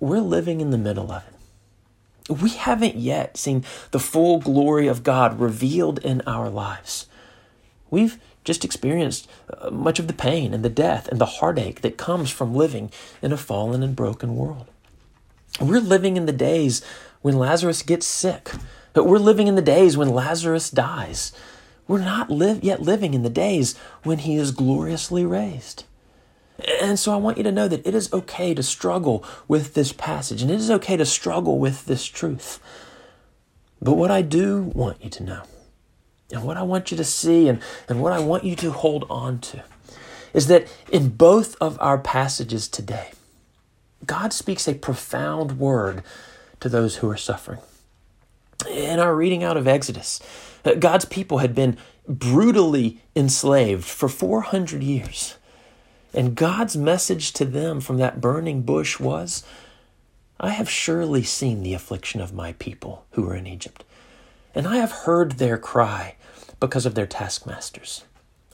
We're 0.00 0.18
living 0.18 0.61
in 0.61 0.70
the 0.70 0.78
middle 0.78 1.12
of 1.12 1.22
it. 1.28 2.40
We 2.42 2.50
haven't 2.50 2.96
yet 2.96 3.37
seen 3.37 3.64
the 3.92 4.00
full 4.00 4.40
glory 4.40 4.88
of 4.88 5.04
God 5.04 5.38
revealed 5.38 6.00
in 6.00 6.22
our 6.22 6.50
lives. 6.50 7.06
We've 7.88 8.18
just 8.46 8.64
experienced 8.64 9.28
uh, 9.61 9.70
much 9.70 9.98
of 9.98 10.06
the 10.06 10.14
pain 10.14 10.54
and 10.54 10.64
the 10.64 10.70
death 10.70 11.09
and 11.09 11.20
the 11.20 11.26
heartache 11.26 11.82
that 11.82 11.98
comes 11.98 12.30
from 12.30 12.54
living 12.54 12.90
in 13.20 13.32
a 13.32 13.37
fallen 13.37 13.82
and 13.82 13.94
broken 13.94 14.37
world. 14.37 14.66
We're 15.61 15.80
living 15.80 16.16
in 16.16 16.24
the 16.24 16.32
days 16.32 16.82
when 17.20 17.38
Lazarus 17.38 17.82
gets 17.82 18.06
sick. 18.06 18.52
but 18.92 19.04
We're 19.04 19.18
living 19.18 19.48
in 19.48 19.56
the 19.56 19.62
days 19.62 19.96
when 19.96 20.09
Lazarus 20.09 20.70
dies. 20.70 21.32
We're 21.88 22.00
not 22.00 22.30
live, 22.30 22.64
yet 22.64 22.82
living 22.82 23.14
in 23.14 23.22
the 23.22 23.30
days 23.30 23.76
when 24.02 24.18
he 24.18 24.37
is 24.37 24.50
gloriously 24.50 25.24
raised. 25.24 25.85
And 26.80 26.98
so 26.98 27.12
I 27.12 27.16
want 27.16 27.37
you 27.37 27.42
to 27.44 27.52
know 27.52 27.68
that 27.68 27.87
it 27.87 27.94
is 27.94 28.12
okay 28.12 28.54
to 28.54 28.62
struggle 28.62 29.24
with 29.46 29.74
this 29.74 29.92
passage, 29.92 30.40
and 30.40 30.50
it 30.50 30.59
is 30.59 30.70
okay 30.70 30.96
to 30.96 31.04
struggle 31.04 31.59
with 31.59 31.87
this 31.87 32.06
truth. 32.06 32.61
But 33.80 33.94
what 33.94 34.11
I 34.11 34.22
do 34.22 34.62
want 34.74 35.04
you 35.04 35.11
to 35.11 35.22
know, 35.22 35.42
and 36.30 36.42
what 36.42 36.56
I 36.56 36.62
want 36.62 36.90
you 36.90 36.96
to 36.96 37.04
see, 37.04 37.48
and, 37.48 37.60
and 37.88 38.00
what 38.00 38.12
I 38.12 38.18
want 38.18 38.44
you 38.44 38.56
to 38.56 38.72
hold 38.72 39.06
on 39.08 39.38
to, 39.40 39.62
is 40.34 40.48
that 40.48 40.66
in 40.90 41.10
both 41.10 41.56
of 41.60 41.78
our 41.80 41.98
passages 41.98 42.68
today, 42.68 43.12
God 44.04 44.32
speaks 44.32 44.68
a 44.68 44.74
profound 44.74 45.58
word 45.58 46.02
to 46.60 46.68
those 46.68 46.96
who 46.96 47.08
are 47.08 47.16
suffering. 47.16 47.60
In 48.68 48.98
our 48.98 49.14
reading 49.14 49.44
out 49.44 49.56
of 49.56 49.68
Exodus, 49.68 50.20
uh, 50.64 50.74
God's 50.74 51.04
people 51.04 51.38
had 51.38 51.54
been 51.54 51.76
brutally 52.08 53.00
enslaved 53.14 53.84
for 53.84 54.08
400 54.08 54.82
years. 54.82 55.36
And 56.14 56.34
God's 56.34 56.76
message 56.76 57.32
to 57.34 57.44
them 57.44 57.80
from 57.80 57.98
that 57.98 58.20
burning 58.20 58.62
bush 58.62 58.98
was 58.98 59.44
I 60.38 60.50
have 60.50 60.68
surely 60.68 61.22
seen 61.22 61.62
the 61.62 61.74
affliction 61.74 62.20
of 62.20 62.32
my 62.32 62.52
people 62.54 63.04
who 63.12 63.28
are 63.28 63.34
in 63.34 63.46
Egypt, 63.46 63.84
and 64.57 64.66
I 64.66 64.79
have 64.79 64.90
heard 64.90 65.33
their 65.33 65.59
cry 65.59 66.16
because 66.59 66.87
of 66.87 66.95
their 66.95 67.07
taskmasters. 67.07 68.05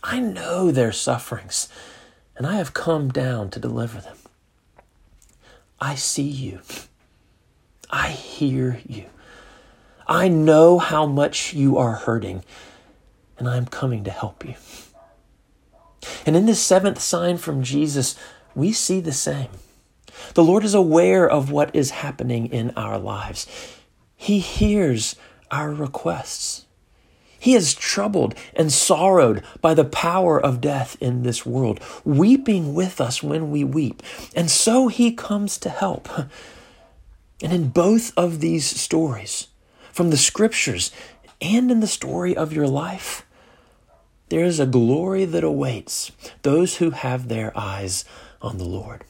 I 0.02 0.18
know 0.18 0.72
their 0.72 0.90
sufferings, 0.90 1.68
and 2.36 2.44
I 2.44 2.56
have 2.56 2.74
come 2.74 3.10
down 3.10 3.50
to 3.50 3.60
deliver 3.60 4.00
them. 4.00 4.16
I 5.80 5.94
see 5.94 6.28
you. 6.28 6.60
I 7.88 8.08
hear 8.08 8.80
you. 8.84 9.04
I 10.08 10.26
know 10.26 10.80
how 10.80 11.06
much 11.06 11.54
you 11.54 11.78
are 11.78 11.92
hurting, 11.92 12.44
and 13.38 13.48
I 13.48 13.56
am 13.56 13.66
coming 13.66 14.02
to 14.02 14.10
help 14.10 14.44
you. 14.44 14.56
And 16.26 16.34
in 16.34 16.46
this 16.46 16.60
seventh 16.60 17.00
sign 17.00 17.36
from 17.36 17.62
Jesus, 17.62 18.16
we 18.56 18.72
see 18.72 18.98
the 18.98 19.12
same. 19.12 19.50
The 20.34 20.42
Lord 20.42 20.64
is 20.64 20.74
aware 20.74 21.30
of 21.30 21.52
what 21.52 21.74
is 21.76 21.90
happening 21.90 22.46
in 22.46 22.70
our 22.70 22.98
lives. 22.98 23.46
He 24.16 24.40
hears 24.40 25.14
our 25.52 25.72
requests. 25.72 26.66
He 27.38 27.54
is 27.54 27.74
troubled 27.74 28.34
and 28.54 28.72
sorrowed 28.72 29.42
by 29.60 29.74
the 29.74 29.84
power 29.84 30.40
of 30.40 30.60
death 30.60 30.96
in 31.00 31.22
this 31.22 31.44
world, 31.44 31.80
weeping 32.04 32.72
with 32.72 33.00
us 33.00 33.22
when 33.22 33.50
we 33.50 33.64
weep. 33.64 34.02
And 34.34 34.50
so 34.50 34.88
he 34.88 35.12
comes 35.12 35.58
to 35.58 35.68
help. 35.68 36.08
And 37.42 37.52
in 37.52 37.70
both 37.70 38.16
of 38.16 38.40
these 38.40 38.64
stories, 38.64 39.48
from 39.92 40.10
the 40.10 40.16
scriptures 40.16 40.92
and 41.40 41.70
in 41.70 41.80
the 41.80 41.86
story 41.88 42.36
of 42.36 42.52
your 42.52 42.68
life, 42.68 43.26
there 44.28 44.44
is 44.44 44.60
a 44.60 44.66
glory 44.66 45.24
that 45.24 45.44
awaits 45.44 46.12
those 46.42 46.76
who 46.76 46.90
have 46.90 47.28
their 47.28 47.52
eyes 47.58 48.04
on 48.40 48.58
the 48.58 48.64
Lord. 48.64 49.04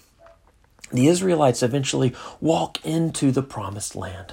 The 0.91 1.07
Israelites 1.07 1.63
eventually 1.63 2.15
walk 2.41 2.85
into 2.85 3.31
the 3.31 3.43
promised 3.43 3.95
land. 3.95 4.33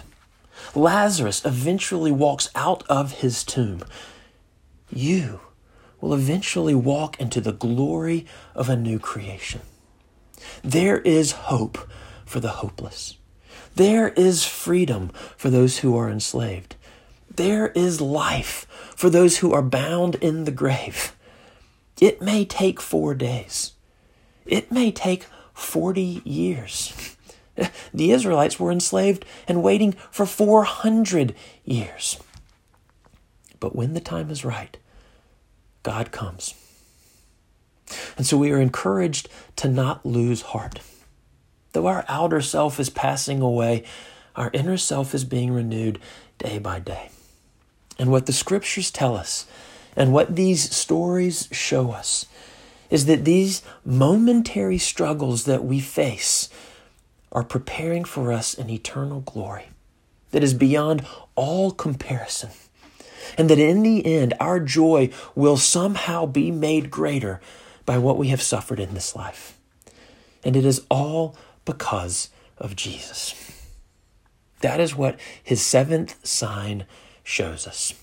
Lazarus 0.75 1.43
eventually 1.45 2.11
walks 2.11 2.49
out 2.55 2.83
of 2.89 3.19
his 3.19 3.43
tomb. 3.43 3.83
You 4.89 5.41
will 6.01 6.13
eventually 6.13 6.75
walk 6.75 7.19
into 7.19 7.41
the 7.41 7.51
glory 7.51 8.25
of 8.55 8.69
a 8.69 8.75
new 8.75 8.99
creation. 8.99 9.61
There 10.63 10.99
is 10.99 11.31
hope 11.31 11.89
for 12.25 12.39
the 12.39 12.49
hopeless. 12.49 13.17
There 13.75 14.09
is 14.09 14.45
freedom 14.45 15.09
for 15.37 15.49
those 15.49 15.79
who 15.79 15.95
are 15.97 16.09
enslaved. 16.09 16.75
There 17.33 17.69
is 17.69 18.01
life 18.01 18.65
for 18.95 19.09
those 19.09 19.37
who 19.37 19.53
are 19.53 19.61
bound 19.61 20.15
in 20.15 20.43
the 20.43 20.51
grave. 20.51 21.15
It 21.99 22.21
may 22.21 22.45
take 22.45 22.79
four 22.79 23.13
days. 23.13 23.73
It 24.45 24.71
may 24.71 24.91
take 24.91 25.25
40 25.53 26.21
years. 26.23 27.17
The 27.93 28.11
Israelites 28.11 28.59
were 28.59 28.71
enslaved 28.71 29.25
and 29.47 29.63
waiting 29.63 29.93
for 30.11 30.25
400 30.25 31.35
years. 31.65 32.19
But 33.59 33.75
when 33.75 33.93
the 33.93 33.99
time 33.99 34.29
is 34.29 34.45
right, 34.45 34.77
God 35.83 36.11
comes. 36.11 36.53
And 38.17 38.25
so 38.25 38.37
we 38.37 38.51
are 38.51 38.61
encouraged 38.61 39.27
to 39.57 39.67
not 39.67 40.05
lose 40.05 40.41
heart. 40.41 40.79
Though 41.73 41.87
our 41.87 42.05
outer 42.07 42.41
self 42.41 42.79
is 42.79 42.89
passing 42.89 43.41
away, 43.41 43.83
our 44.35 44.49
inner 44.53 44.77
self 44.77 45.13
is 45.13 45.23
being 45.23 45.51
renewed 45.51 45.99
day 46.37 46.59
by 46.59 46.79
day. 46.79 47.09
And 47.97 48.11
what 48.11 48.25
the 48.25 48.33
scriptures 48.33 48.91
tell 48.91 49.15
us 49.15 49.45
and 49.95 50.13
what 50.13 50.35
these 50.35 50.73
stories 50.73 51.49
show 51.51 51.91
us 51.91 52.25
is 52.89 53.05
that 53.05 53.25
these 53.25 53.61
momentary 53.83 54.77
struggles 54.77 55.45
that 55.45 55.63
we 55.63 55.79
face 55.79 56.49
are 57.31 57.43
preparing 57.43 58.03
for 58.03 58.31
us 58.31 58.57
an 58.57 58.69
eternal 58.69 59.21
glory 59.21 59.69
that 60.31 60.43
is 60.43 60.53
beyond 60.53 61.05
all 61.35 61.71
comparison, 61.71 62.49
and 63.37 63.49
that 63.49 63.59
in 63.59 63.83
the 63.83 64.05
end, 64.05 64.33
our 64.39 64.59
joy 64.59 65.09
will 65.35 65.57
somehow 65.57 66.25
be 66.25 66.51
made 66.51 66.91
greater 66.91 67.39
by 67.85 67.97
what 67.97 68.17
we 68.17 68.27
have 68.29 68.41
suffered 68.41 68.79
in 68.79 68.93
this 68.93 69.15
life. 69.15 69.57
And 70.43 70.55
it 70.55 70.65
is 70.65 70.85
all 70.89 71.35
because 71.65 72.29
of 72.57 72.75
Jesus. 72.75 73.35
That 74.61 74.79
is 74.79 74.95
what 74.95 75.19
his 75.41 75.61
seventh 75.61 76.15
sign 76.25 76.85
shows 77.23 77.67
us. 77.67 77.93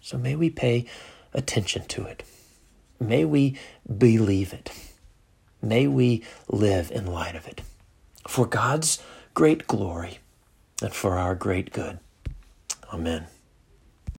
So 0.00 0.16
may 0.16 0.36
we 0.36 0.50
pay 0.50 0.86
attention 1.34 1.84
to 1.86 2.04
it. 2.04 2.22
May 3.00 3.24
we 3.24 3.58
believe 3.98 4.52
it. 4.52 4.70
May 5.60 5.86
we 5.86 6.22
live 6.48 6.90
in 6.90 7.06
light 7.06 7.34
of 7.34 7.46
it 7.46 7.62
for 8.28 8.46
God's 8.46 9.02
great 9.34 9.66
glory 9.66 10.18
and 10.82 10.92
for 10.92 11.16
our 11.16 11.34
great 11.34 11.72
good. 11.72 11.98
Amen. 12.92 13.26